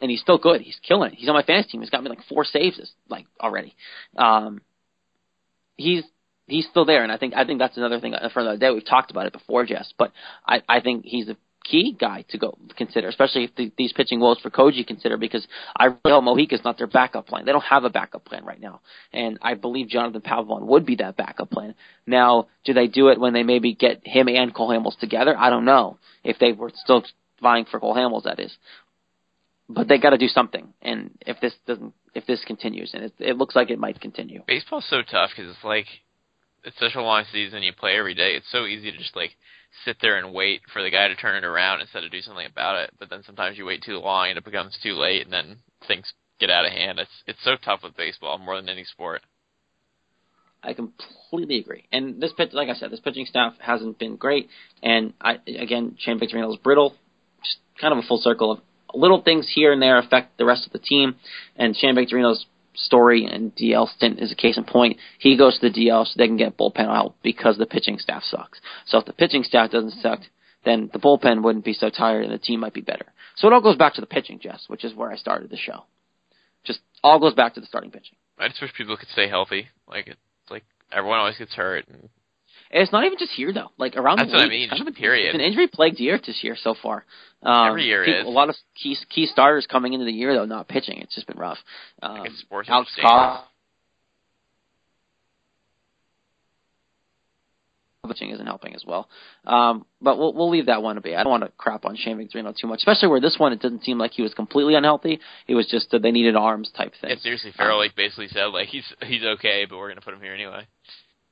[0.00, 0.60] and he's still good.
[0.60, 1.18] He's killing it.
[1.18, 1.80] He's on my fantasy team.
[1.80, 3.74] He's got me like four saves this, like already.
[4.16, 4.62] Um,
[5.76, 6.04] he's
[6.46, 8.70] he's still there, and I think I think that's another thing for another day.
[8.70, 10.12] We've talked about it before, Jess, but
[10.46, 11.36] I I think he's a
[11.70, 15.46] key guy to go consider, especially if the, these pitching woes for Koji consider, because
[15.76, 17.44] I really hope Mujica's not their backup plan.
[17.44, 18.80] They don't have a backup plan right now,
[19.12, 21.74] and I believe Jonathan Papelbon would be that backup plan.
[22.06, 25.36] Now, do they do it when they maybe get him and Cole Hamels together?
[25.36, 27.04] I don't know if they were still
[27.40, 28.54] vying for Cole Hamels, that is.
[29.68, 33.12] But they got to do something, and if this doesn't, if this continues, and it,
[33.20, 34.42] it looks like it might continue.
[34.46, 35.86] Baseball's so tough because it's like
[36.64, 37.62] it's such a long season.
[37.62, 38.34] You play every day.
[38.34, 39.30] It's so easy to just like
[39.84, 42.46] sit there and wait for the guy to turn it around instead of do something
[42.46, 42.90] about it.
[42.98, 46.12] But then sometimes you wait too long and it becomes too late, and then things
[46.38, 46.98] get out of hand.
[46.98, 49.22] It's it's so tough with baseball more than any sport.
[50.62, 51.84] I completely agree.
[51.90, 54.48] And this pitch, like I said, this pitching staff hasn't been great.
[54.82, 56.94] And I again, Shane Victorino's brittle.
[57.42, 58.60] Just kind of a full circle of
[58.92, 61.16] little things here and there affect the rest of the team.
[61.56, 62.44] And Shane Victorino's
[62.74, 64.96] story and DL stint is a case in point.
[65.18, 68.22] He goes to the DL so they can get bullpen help because the pitching staff
[68.22, 68.60] sucks.
[68.86, 70.20] So if the pitching staff doesn't suck,
[70.64, 73.06] then the bullpen wouldn't be so tired and the team might be better.
[73.36, 75.56] So it all goes back to the pitching, Jess, which is where I started the
[75.56, 75.84] show.
[76.64, 78.16] Just all goes back to the starting pitching.
[78.38, 79.68] I just wish people could stay healthy.
[79.88, 82.08] Like it's like everyone always gets hurt and
[82.70, 83.70] it's not even just here though.
[83.78, 84.62] Like around That's the what league, I mean.
[84.62, 85.26] It's kind of a, period.
[85.26, 87.04] It's an injury plagued year this year so far.
[87.42, 88.26] Um, Every year people, is.
[88.26, 90.98] A lot of key key starters coming into the year though not pitching.
[90.98, 91.58] It's just been rough.
[92.02, 92.26] Um,
[92.68, 92.90] Alex.
[93.00, 93.44] Cobb
[98.10, 99.08] pitching isn't helping as well.
[99.46, 101.14] Um, but we'll we'll leave that one to be.
[101.14, 103.60] I don't want to crap on Shane Victorino too much, especially where this one it
[103.60, 105.20] didn't seem like he was completely unhealthy.
[105.46, 107.10] It was just that they needed arms type thing.
[107.10, 110.20] Yeah, seriously, Farrell like basically said like he's he's okay, but we're gonna put him
[110.20, 110.66] here anyway.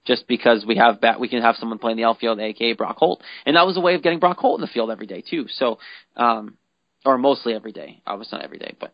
[0.08, 3.22] Just because we have bat, we can have someone playing the outfield, aka Brock Holt,
[3.46, 5.46] and that was a way of getting Brock Holt in the field every day too.
[5.48, 5.78] So,
[6.16, 6.56] um,
[7.04, 8.02] or mostly every day.
[8.06, 8.92] Obviously not every day, but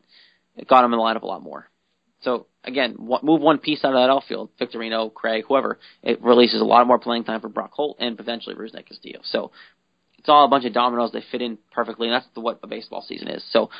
[0.56, 1.70] it got him in the lineup a lot more.
[2.22, 5.78] So again, move one piece out of that outfield, Victorino, Craig, whoever.
[6.02, 9.20] It releases a lot more playing time for Brock Holt and potentially Rusney Castillo.
[9.24, 9.52] So
[10.18, 11.12] it's all a bunch of dominoes.
[11.12, 13.44] They fit in perfectly, and that's the, what a baseball season is.
[13.50, 13.70] So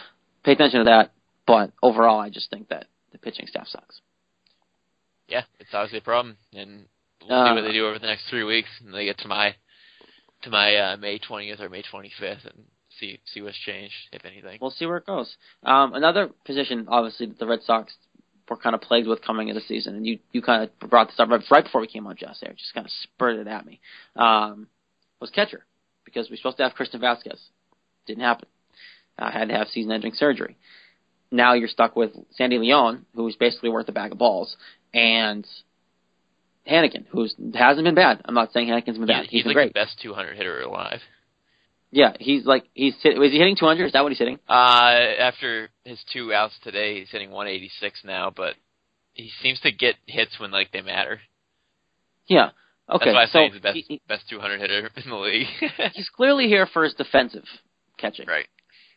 [0.45, 1.13] pay attention to that.
[1.47, 4.01] But overall, I just think that the pitching staff sucks.
[5.27, 6.87] Yeah, it's obviously a problem, and
[7.29, 9.29] we'll Uh, see what they do over the next three weeks, and they get to
[9.29, 9.55] my
[10.43, 12.65] to my uh, May 20th or May 25th, and
[13.01, 14.59] see see what's changed, if anything.
[14.61, 15.35] We'll see where it goes.
[15.63, 17.95] Um, another position, obviously, that the Red Sox
[18.49, 21.09] were kind of plagued with coming into the season, and you, you kind of brought
[21.09, 23.47] this up right, right before we came on, Jess, there, just kind of spurred it
[23.47, 23.81] at me,
[24.17, 24.67] um,
[25.21, 25.65] was catcher,
[26.05, 27.41] because we were supposed to have Christian Vázquez.
[28.07, 28.49] Didn't happen.
[29.19, 30.57] I had to have season-ending surgery.
[31.31, 34.57] Now you're stuck with Sandy Leon, who's basically worth a bag of balls,
[34.93, 35.47] and
[36.71, 38.23] Hanigan, who hasn't been bad.
[38.25, 39.25] I'm not saying Hanigan's been bad.
[39.25, 39.75] He's, he's like great.
[39.75, 41.01] the best 200 hitter alive.
[41.91, 43.87] Yeah, he's like he's hit, is he hitting 200?
[43.87, 44.39] Is that what he's hitting?
[44.49, 44.53] Uh,
[45.21, 48.55] after his two outs today, he's hitting 186 now, but
[49.13, 51.21] he seems to get hits when like they matter.
[52.27, 52.51] Yeah.
[52.91, 53.13] Okay.
[53.13, 55.47] That's why I so say he's the best he- best 200 hitter in the league.
[55.95, 57.45] he's clearly here for his defensive
[57.97, 58.27] catching.
[58.27, 58.47] right.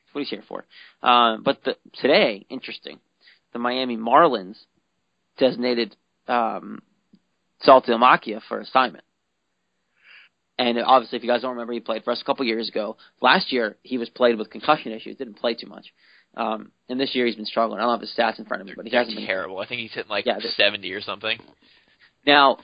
[0.05, 0.65] That's what he's here for.
[1.03, 2.99] Um, but the, today, interesting,
[3.53, 4.57] the Miami Marlins
[5.37, 5.95] designated
[6.27, 6.81] um,
[7.65, 9.03] Saltalamacchia for assignment.
[10.59, 12.97] And obviously, if you guys don't remember, he played for us a couple years ago.
[13.21, 15.85] Last year, he was played with concussion issues, didn't play too much.
[16.35, 17.79] Um, and this year, he's been struggling.
[17.79, 19.59] I don't have his stats in front of me, but he hasn't been terrible.
[19.59, 21.39] I think he's hitting like Yeah, they're- 70 or something.
[22.25, 22.57] Now,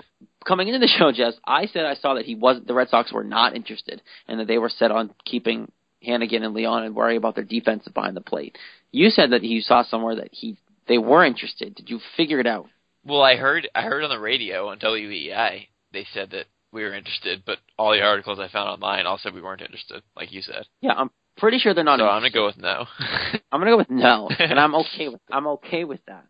[0.45, 2.67] coming into the show, Jess, I said I saw that he wasn't.
[2.67, 5.71] the Red Sox were not interested and that they were set on keeping
[6.05, 8.57] Hanigan and Leon and worry about their defense behind the plate.
[8.91, 11.75] You said that you saw somewhere that he they were interested.
[11.75, 12.67] Did you figure it out?
[13.05, 16.93] Well, I heard I heard on the radio on WEEI they said that we were
[16.93, 20.41] interested, but all the articles I found online all said we weren't interested, like you
[20.41, 20.65] said.
[20.81, 21.99] Yeah, I'm pretty sure they're not.
[21.99, 22.85] so I'm gonna go with no.
[23.51, 26.25] I'm gonna go with no, and I'm okay with I'm okay with that.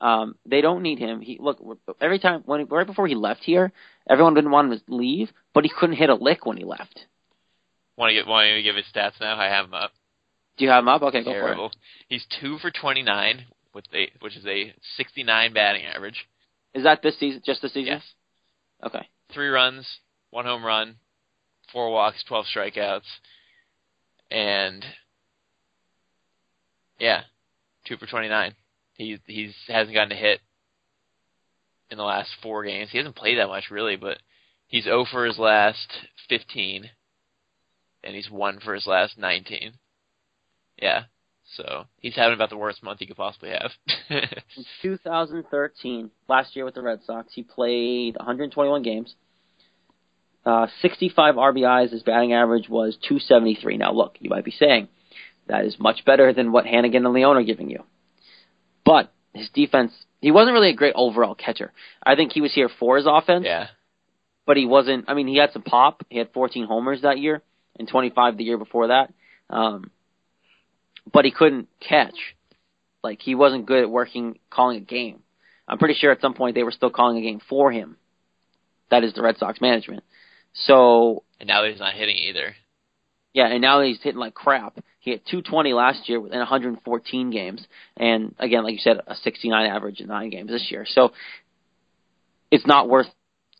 [0.00, 1.20] Um, they don't need him.
[1.20, 1.62] He look
[2.00, 3.72] every time when right before he left here,
[4.10, 7.06] everyone didn't want him to leave, but he couldn't hit a lick when he left.
[7.96, 9.38] want to get want to give his stats now?
[9.38, 9.92] I have him up.
[10.56, 11.02] Do you have him up?
[11.02, 11.40] Okay, go for it.
[11.40, 11.72] Terrible.
[12.08, 13.44] He's two for 29
[13.74, 16.26] with a which is a 69 batting average.
[16.74, 17.42] Is that this season?
[17.44, 17.94] Just this season?
[17.94, 18.02] Yes.
[18.84, 19.08] Okay.
[19.32, 19.86] Three runs,
[20.30, 20.96] one home run,
[21.72, 23.02] four walks, 12 strikeouts,
[24.30, 24.84] and
[26.98, 27.22] yeah,
[27.86, 28.54] two for 29.
[28.94, 30.40] He he's hasn't gotten a hit
[31.90, 32.90] in the last four games.
[32.90, 34.18] He hasn't played that much really, but
[34.68, 35.88] he's 0 for his last
[36.28, 36.90] 15,
[38.02, 39.74] and he's one for his last 19.
[40.80, 41.04] Yeah,
[41.56, 43.70] so he's having about the worst month he could possibly have.
[44.10, 49.14] In 2013, last year with the Red Sox, he played 121 games.
[50.44, 51.90] Uh, 65 RBIs.
[51.90, 53.78] His batting average was 273.
[53.78, 54.88] Now, look, you might be saying
[55.46, 57.82] that is much better than what Hanigan and Leon are giving you.
[58.84, 61.72] But his defense, he wasn't really a great overall catcher.
[62.04, 63.68] I think he was here for his offense, yeah,
[64.46, 65.06] but he wasn't.
[65.08, 66.04] I mean, he had some pop.
[66.10, 67.42] He had 14 homers that year
[67.78, 69.12] and 25 the year before that.
[69.50, 69.90] Um,
[71.12, 72.14] but he couldn't catch.
[73.02, 75.20] Like he wasn't good at working calling a game.
[75.68, 77.96] I'm pretty sure at some point they were still calling a game for him.
[78.90, 80.04] That is the Red Sox management.
[80.54, 82.54] So and now he's not hitting either.
[83.32, 84.78] yeah, and now he's hitting like crap.
[85.00, 89.66] He hit 220 last year in 114 games, and again, like you said, a 69
[89.66, 90.86] average in nine games this year.
[90.88, 91.12] So
[92.50, 93.08] it's not worth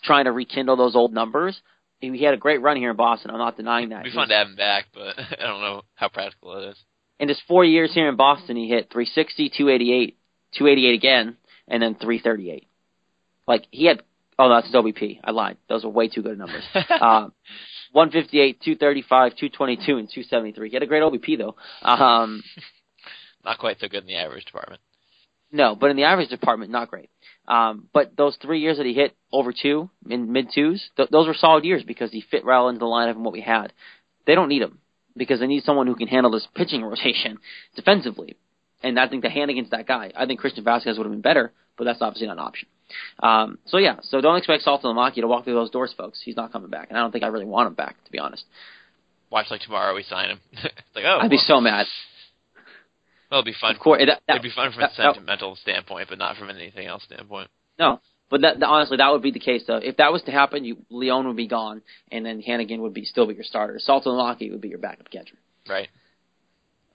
[0.03, 1.61] trying to rekindle those old numbers.
[2.01, 3.30] He had a great run here in Boston.
[3.30, 4.01] I'm not denying that.
[4.01, 6.78] It'd be fun to have him back, but I don't know how practical it is.
[7.19, 10.17] In his four years here in Boston, he hit 360, 288,
[10.57, 11.37] 288 again,
[11.69, 12.67] and then 338.
[13.47, 14.03] Like he had,
[14.39, 15.21] oh, that's his OBP.
[15.23, 15.57] I lied.
[15.69, 16.65] Those are way too good numbers.
[16.75, 17.33] um,
[17.93, 20.69] 158, 235, 222, and 273.
[20.69, 21.57] He had a great OBP though.
[21.83, 22.43] Um,
[23.45, 24.81] Not quite so good in the average department.
[25.53, 27.11] no, but in the average department, not great.
[27.47, 31.27] Um, but those three years that he hit over two in mid twos, th- those
[31.27, 33.75] were solid years because he fit well into the lineup and what we had.
[34.27, 34.79] They don't need him
[35.17, 37.39] because they need someone who can handle this pitching rotation
[37.77, 38.37] defensively.
[38.83, 40.12] And I think the Hanigan's that guy.
[40.17, 42.69] I think Christian Vázquez would have been better, but that's obviously not an option.
[43.21, 46.21] Um, so yeah, so don't expect Saltalamacchia to walk through those doors, folks.
[46.23, 48.19] He's not coming back, and I don't think I really want him back, to be
[48.19, 48.45] honest.
[49.31, 50.41] Watch like tomorrow we sign him.
[50.53, 51.87] it's like oh, I'd be so mad.
[53.31, 53.75] well, it'd be fun.
[53.75, 56.37] Of course, that, that, It'd be fun from that- a that- sentimental standpoint, but not
[56.37, 57.49] from anything else standpoint.
[57.79, 58.01] No,
[58.31, 59.77] but that, that honestly, that would be the case though.
[59.77, 63.05] If that was to happen, you, Leon would be gone, and then Hanigan would be
[63.05, 63.79] still be your starter.
[63.87, 65.37] Saltalamacchia would be your backup catcher.
[65.68, 65.89] Right.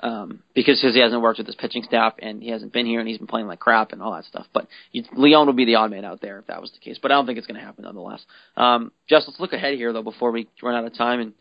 [0.01, 3.09] Um, because he hasn't worked with his pitching staff and he hasn't been here and
[3.09, 4.45] he's been playing like crap and all that stuff.
[4.53, 6.97] But you, Leon would be the odd man out there if that was the case.
[7.01, 8.21] But I don't think it's going to happen nonetheless.
[8.55, 11.33] Um, just let's look ahead here though before we run out of time and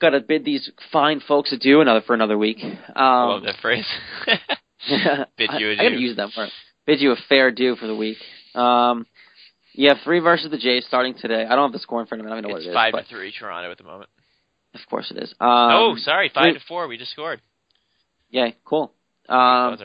[0.00, 2.56] got to bid these fine folks adieu another for another week.
[2.62, 3.86] Um, I love that phrase.
[5.36, 5.98] Bid I- you I, gotta adieu.
[5.98, 6.48] use that word.
[6.86, 8.16] Bid you a fair due for the week.
[8.58, 9.06] Um,
[9.72, 11.44] you have three versus the Jays starting today.
[11.48, 12.32] I don't have the score in front of me.
[12.32, 12.92] I don't even know it's what it is.
[12.92, 14.10] five to three Toronto at the moment.
[14.74, 15.30] Of course it is.
[15.40, 16.54] Um, oh, sorry, five wait.
[16.54, 16.88] to four.
[16.88, 17.40] We just scored.
[18.30, 18.92] Yeah, cool.
[19.28, 19.78] Um,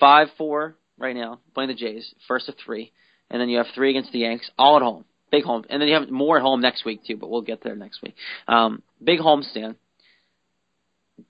[0.00, 2.92] five four right now playing the Jays, first of three,
[3.30, 5.88] and then you have three against the Yanks, all at home, big home, and then
[5.88, 7.16] you have more at home next week too.
[7.16, 8.14] But we'll get there next week.
[8.46, 9.76] Um, big home stand.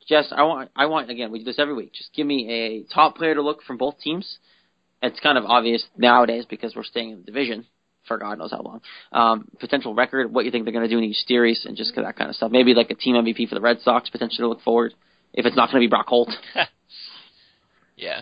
[0.06, 1.92] Just I want I want again we do this every week.
[1.92, 4.38] Just give me a top player to look from both teams.
[5.02, 7.66] It's kind of obvious nowadays because we're staying in the division
[8.06, 8.80] for God knows how long.
[9.12, 11.94] Um, potential record, what you think they're going to do in each series, and just
[11.94, 12.50] that kind of stuff.
[12.50, 14.94] Maybe like a team MVP for the Red Sox potentially to look forward.
[15.34, 16.30] If it's not going to be Brock Holt,
[17.98, 18.20] Yeah.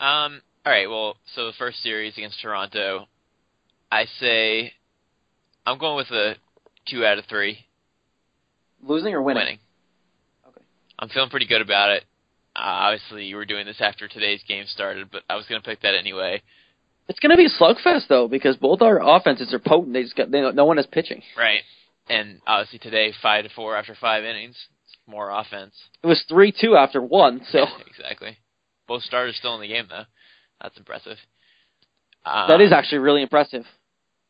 [0.00, 0.40] Um.
[0.64, 0.88] All right.
[0.88, 3.06] Well, so the first series against Toronto,
[3.92, 4.72] I say
[5.66, 6.36] I'm going with a
[6.88, 7.66] two out of three.
[8.82, 9.42] Losing or winning?
[9.42, 9.58] Winning.
[10.48, 10.62] Okay.
[10.98, 12.04] I'm feeling pretty good about it.
[12.56, 15.68] Uh, obviously, you were doing this after today's game started, but I was going to
[15.68, 16.42] pick that anyway.
[17.08, 19.92] It's going to be a slugfest though, because both our offenses are potent.
[19.92, 21.22] They just got they, no one is pitching.
[21.36, 21.60] Right.
[22.08, 24.56] And obviously today, five to four after five innings,
[25.06, 25.74] more offense.
[26.02, 27.42] It was three two after one.
[27.50, 28.38] So exactly.
[28.86, 30.04] Both starters still in the game though.
[30.62, 31.18] That's impressive.
[32.24, 33.64] Um, that is actually really impressive.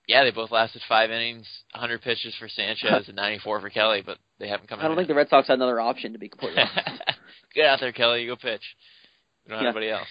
[0.07, 4.19] Yeah, they both lasted five innings, 100 pitches for Sanchez and 94 for Kelly, but
[4.39, 4.81] they haven't come.
[4.81, 7.03] I don't in think the Red Sox had another option to be completely honest.
[7.55, 8.23] Get out there, Kelly.
[8.23, 8.63] You go pitch.
[9.45, 9.69] We don't have Yeah.
[9.71, 10.09] anybody else.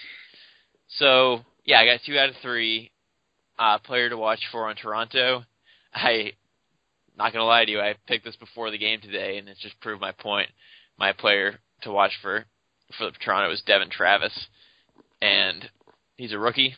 [0.98, 2.90] So yeah, I got two out of three.
[3.58, 5.44] Uh, player to watch for on Toronto.
[5.94, 6.32] I
[7.16, 9.78] not gonna lie to you, I picked this before the game today, and it's just
[9.80, 10.50] proved my point.
[10.98, 12.44] My player to watch for
[12.98, 14.48] for Toronto is Devon Travis,
[15.22, 15.68] and
[16.16, 16.74] he's a rookie,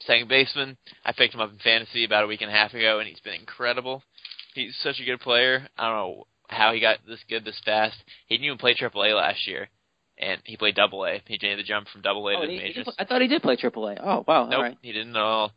[0.00, 0.76] second baseman.
[1.04, 3.20] I picked him up in fantasy about a week and a half ago, and he's
[3.20, 4.02] been incredible.
[4.54, 5.66] He's such a good player.
[5.78, 7.96] I don't know how he got this good this fast.
[8.26, 9.68] He didn't even play AAA last year,
[10.18, 11.22] and he played Double A.
[11.26, 12.84] He made the jump from Double A Oh, to the he- he majors.
[12.86, 13.98] did- I thought he did play AAA.
[14.02, 14.78] Oh wow, Nope, all right.
[14.82, 15.52] he didn't at all.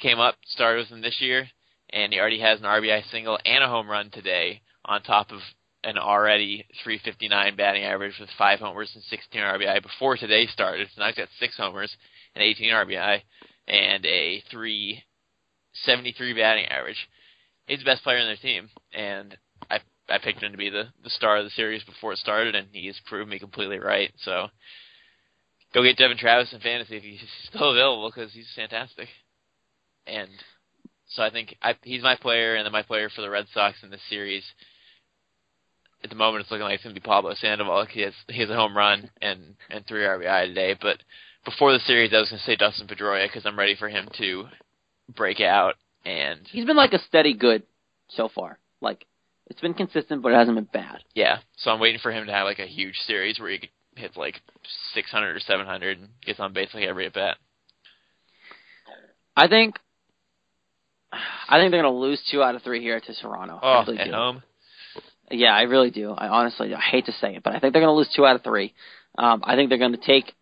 [0.00, 1.48] Came up, started with him this year,
[1.90, 5.40] and he already has an RBI single and a home run today, on top of
[5.84, 10.88] an already 359 batting average with five homers and 16 RBI before today started.
[10.94, 11.94] So now he's got six homers
[12.34, 13.22] and 18 RBI
[13.68, 17.08] and a 373 batting average.
[17.66, 19.36] He's the best player in their team, and
[20.08, 22.68] I picked him to be the the star of the series before it started, and
[22.72, 24.12] he has proven me completely right.
[24.18, 24.48] So
[25.72, 29.08] go get Devon Travis in fantasy if he's still available because he's fantastic.
[30.06, 30.28] And
[31.08, 33.78] so I think I, he's my player, and then my player for the Red Sox
[33.82, 34.44] in this series.
[36.02, 37.86] At the moment, it's looking like it's going to be Pablo Sandoval.
[37.86, 40.76] He has he has a home run and and three RBI today.
[40.80, 40.98] But
[41.46, 44.08] before the series, I was going to say Dustin Pedroia because I'm ready for him
[44.18, 44.46] to
[45.14, 45.76] break out.
[46.04, 47.62] And He's been like a steady good
[48.08, 48.58] so far.
[48.82, 49.06] Like
[49.46, 51.00] it's been consistent, but it hasn't been bad.
[51.14, 54.16] yeah, so I'm waiting for him to have like a huge series where he hits
[54.16, 54.40] like
[54.94, 57.36] 600 or 700 and gets on base like every at bat.
[59.36, 59.76] I think.
[61.12, 63.60] I think they're going to lose two out of three here to Toronto.
[63.62, 64.12] Oh, really at do.
[64.12, 64.42] home.
[65.30, 66.10] Yeah, I really do.
[66.10, 68.26] I honestly, I hate to say it, but I think they're going to lose two
[68.26, 68.74] out of three.
[69.16, 70.32] Um, I think they're going to take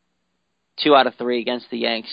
[0.82, 2.10] two out of three against the Yanks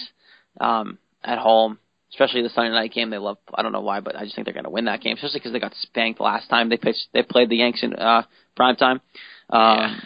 [0.60, 1.80] um, at home,
[2.12, 3.10] especially the Sunday night game.
[3.10, 3.38] They love.
[3.54, 5.40] I don't know why, but I just think they're going to win that game, especially
[5.40, 7.08] because they got spanked last time they pitched.
[7.14, 8.24] They played the Yanks in uh,
[8.56, 9.02] prime time.
[9.50, 10.00] Um, Yeah.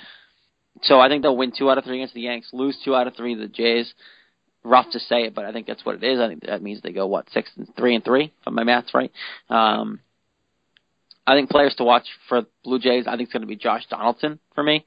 [0.82, 3.08] So I think they'll win two out of three against the Yanks, lose two out
[3.08, 3.93] of three to the Jays.
[4.66, 6.20] Rough to say it, but I think that's what it is.
[6.20, 8.93] I think that means they go what six and three and three, if my math's
[8.93, 9.12] right.
[9.49, 9.99] Um,
[11.28, 13.06] I think players to watch for Blue Jays.
[13.06, 14.86] I think it's going to be Josh Donaldson for me.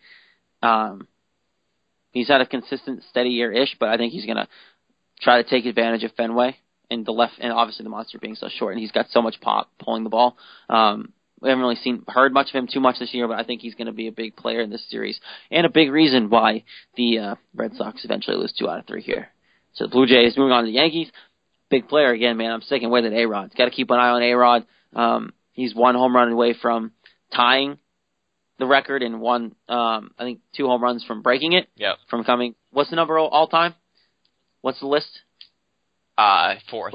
[0.62, 1.06] Um,
[2.10, 4.48] he's had a consistent, steady year ish, but I think he's going to
[5.20, 6.56] try to take advantage of Fenway
[6.90, 9.40] and the left, and obviously the monster being so short, and he's got so much
[9.40, 10.36] pop pulling the ball.
[10.68, 13.44] Um, we haven't really seen heard much of him too much this year, but I
[13.44, 15.20] think he's going to be a big player in this series,
[15.50, 16.64] and a big reason why
[16.96, 19.28] the uh, Red Sox eventually lose two out of three here.
[19.74, 21.10] So the Blue Jays moving on to the Yankees.
[21.68, 22.52] Big player again, man.
[22.52, 23.12] I'm sticking with it.
[23.12, 23.52] A Rod.
[23.56, 24.66] Got to keep an eye on A Rod.
[24.94, 26.92] Um, he's one home run away from
[27.34, 27.78] tying
[28.58, 31.68] the record, and one, um, I think, two home runs from breaking it.
[31.76, 31.96] Yep.
[32.08, 32.54] From coming.
[32.70, 33.74] What's the number all time?
[34.62, 35.08] What's the list?
[36.16, 36.94] Uh, fourth.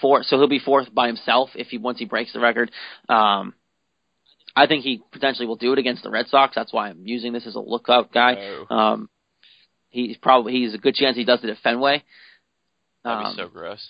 [0.00, 0.22] Four.
[0.22, 2.70] So he'll be fourth by himself if he once he breaks the record.
[3.08, 3.54] Um,
[4.54, 6.54] I think he potentially will do it against the Red Sox.
[6.54, 8.36] That's why I'm using this as a lookout guy.
[8.70, 8.74] Oh.
[8.74, 9.10] Um,
[9.90, 12.02] he's probably he's a good chance he does it at Fenway.
[13.04, 13.86] That'd Um, be so gross.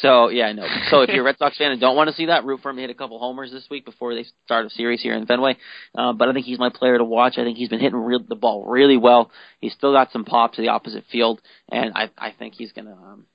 [0.00, 0.66] So yeah, I know.
[0.90, 2.70] So if you're a Red Sox fan and don't want to see that, root for
[2.70, 5.26] him to hit a couple homers this week before they start a series here in
[5.26, 5.56] Fenway.
[5.94, 7.34] Uh, but I think he's my player to watch.
[7.36, 9.30] I think he's been hitting real, the ball really well.
[9.60, 12.94] He's still got some pop to the opposite field, and I I think he's gonna
[12.94, 13.26] um,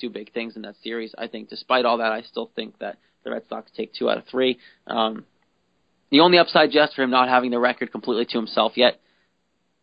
[0.00, 1.14] do big things in that series.
[1.16, 4.18] I think despite all that, I still think that the Red Sox take two out
[4.18, 4.58] of three.
[4.86, 5.24] Um,
[6.10, 9.00] the only upside just for him not having the record completely to himself yet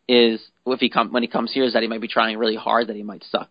[0.07, 2.55] is if he come when he comes here is that he might be trying really
[2.55, 3.49] hard that he might suck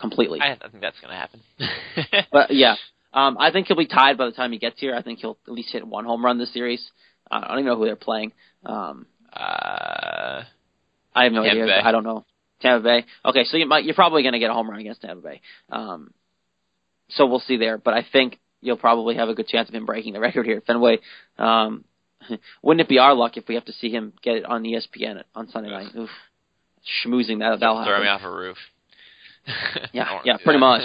[0.00, 0.40] completely.
[0.40, 1.40] I, I think that's going to happen.
[2.32, 2.76] But yeah,
[3.12, 4.94] um, I think he'll be tied by the time he gets here.
[4.94, 6.90] I think he'll at least hit one home run this series.
[7.30, 8.32] I don't even know who they're playing.
[8.66, 10.42] Um, uh,
[11.14, 11.66] I have no Tampa idea.
[11.66, 11.80] Bay.
[11.84, 12.24] I don't know.
[12.60, 13.04] Tampa Bay.
[13.24, 15.40] Okay, so you might, you're probably going to get a home run against Tampa Bay.
[15.70, 16.12] Um,
[17.08, 17.78] so we'll see there.
[17.78, 20.58] But I think you'll probably have a good chance of him breaking the record here
[20.58, 20.98] at Fenway.
[21.38, 21.84] Um,
[22.62, 25.22] wouldn't it be our luck if we have to see him get it on ESPN
[25.34, 25.88] on Sunday night?
[25.96, 26.10] Oof.
[27.04, 28.02] Schmoozing that that'll throw happen.
[28.02, 28.56] me off a roof.
[29.92, 30.82] Yeah, yeah, pretty much.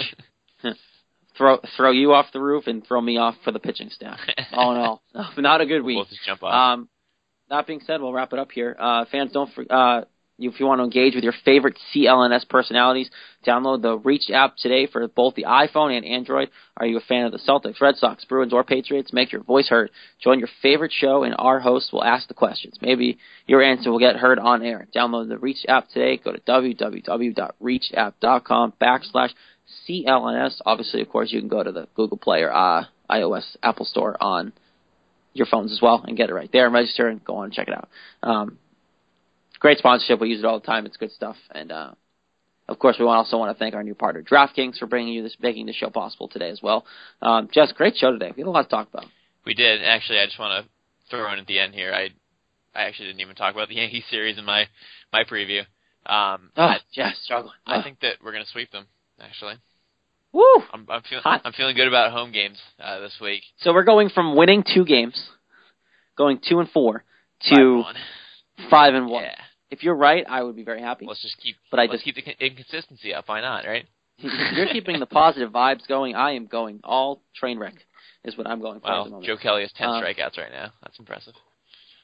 [1.36, 4.18] throw throw you off the roof and throw me off for the pitching staff.
[4.52, 5.02] All in all,
[5.36, 5.96] not a good week.
[5.96, 6.78] We'll just jump off.
[6.78, 6.88] Um,
[7.50, 8.74] that being said, we'll wrap it up here.
[8.78, 10.04] Uh, fans, don't for, uh,
[10.38, 13.10] if you want to engage with your favorite CLNS personalities,
[13.46, 16.50] download the Reach app today for both the iPhone and Android.
[16.76, 19.14] Are you a fan of the Celtics, Red Sox, Bruins, or Patriots?
[19.14, 19.90] Make your voice heard.
[20.22, 22.76] Join your favorite show, and our hosts will ask the questions.
[22.82, 23.16] Maybe
[23.46, 24.86] your answer will get heard on air.
[24.94, 26.18] Download the Reach app today.
[26.18, 29.30] Go to www.reachapp.com backslash
[29.88, 30.60] CLNS.
[30.66, 34.18] Obviously, of course, you can go to the Google Play or uh, iOS Apple Store
[34.20, 34.52] on
[35.32, 37.52] your phones as well and get it right there and register and go on and
[37.52, 37.88] check it out.
[38.22, 38.58] Um,
[39.60, 40.20] great sponsorship.
[40.20, 40.86] We use it all the time.
[40.86, 41.36] It's good stuff.
[41.50, 41.92] And uh,
[42.68, 45.36] of course, we also want to thank our new partner, DraftKings, for bringing you this,
[45.40, 46.84] making the show possible today as well.
[47.22, 48.32] Um, Jess, great show today.
[48.36, 49.06] We had a lot to talk about.
[49.44, 49.82] We did.
[49.84, 50.70] Actually, I just want to
[51.10, 51.92] throw in at the end here.
[51.92, 52.10] I
[52.74, 54.66] I actually didn't even talk about the Yankees series in my
[55.12, 55.60] my preview.
[56.04, 57.54] Um, oh, I, Jess, struggling.
[57.66, 58.86] I think that we're going to sweep them.
[59.20, 59.54] Actually,
[60.32, 60.44] woo!
[60.72, 61.40] I'm, I'm feeling Hot.
[61.44, 63.42] I'm feeling good about home games uh, this week.
[63.60, 65.20] So we're going from winning two games,
[66.16, 67.02] going two and four,
[67.48, 68.70] to five and one.
[68.70, 69.24] Five and one.
[69.24, 69.34] Yeah.
[69.70, 71.06] If you're right, I would be very happy.
[71.06, 71.56] Let's just keep.
[71.70, 73.28] But I just keep the inconsistency up.
[73.28, 73.64] Why not?
[73.64, 73.86] Right.
[74.18, 76.14] you're keeping the positive vibes going.
[76.14, 77.74] I am going all train wreck.
[78.24, 79.00] Is what I'm going for wow.
[79.02, 79.26] at the moment.
[79.26, 80.72] Joe Kelly has ten Uh, strikeouts right now.
[80.82, 81.34] That's impressive.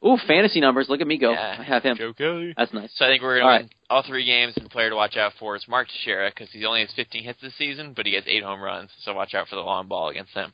[0.05, 0.89] Ooh, fantasy numbers.
[0.89, 1.33] Look at me go.
[1.33, 1.57] Yeah.
[1.59, 1.97] I have him.
[1.97, 2.55] Joe Kelly.
[2.57, 2.91] That's nice.
[2.95, 3.71] So I think we're going All right.
[3.89, 6.65] all three games, and the player to watch out for is Mark Teixeira because he
[6.65, 8.91] only has 15 hits this season, but he has eight home runs.
[9.03, 10.53] So watch out for the long ball against him.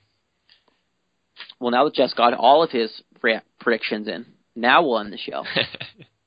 [1.61, 2.91] Well, now that Jess got all of his
[3.21, 5.45] pre- predictions in, now we'll end the show.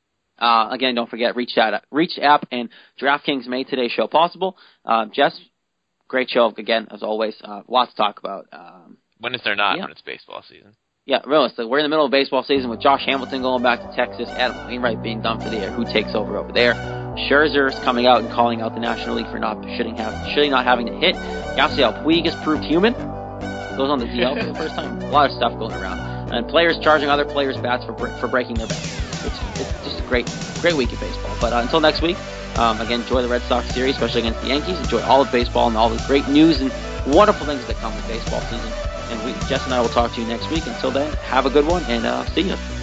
[0.42, 2.70] Uh, again, don't forget Reach App, Reach app and
[3.00, 4.58] DraftKings made today's show possible.
[4.84, 5.39] Uh, Jess,
[6.08, 7.36] great show again as always.
[7.44, 8.48] Uh, lots to talk about.
[8.52, 9.78] Um, when is there not?
[9.78, 9.84] Yeah.
[9.84, 10.76] When it's baseball season.
[11.06, 13.96] yeah, realistically, we're in the middle of baseball season with Josh Hamilton going back to
[13.96, 15.72] Texas, Adam Wainwright being done for the year.
[15.72, 16.74] Who takes over over there?
[17.30, 20.66] Scherzer's coming out and calling out the National League for not shoulding have shoulding not
[20.66, 21.16] having to hit.
[21.54, 22.94] Yasiel Puig has proved human.
[23.78, 25.02] Goes on the DL for the first time.
[25.02, 26.00] A lot of stuff going around,
[26.32, 28.89] and players charging other players' bats for for breaking their bats.
[29.24, 29.81] It's, it's
[30.12, 30.28] great
[30.59, 31.36] great week of baseball.
[31.39, 32.18] But uh, until next week,
[32.57, 34.78] um, again, enjoy the Red Sox series, especially against the Yankees.
[34.78, 36.72] Enjoy all of baseball and all the great news and
[37.07, 38.72] wonderful things that come with baseball season.
[39.09, 40.68] And we, Jess and I will talk to you next week.
[40.68, 42.81] Until then, have a good one and uh, see you.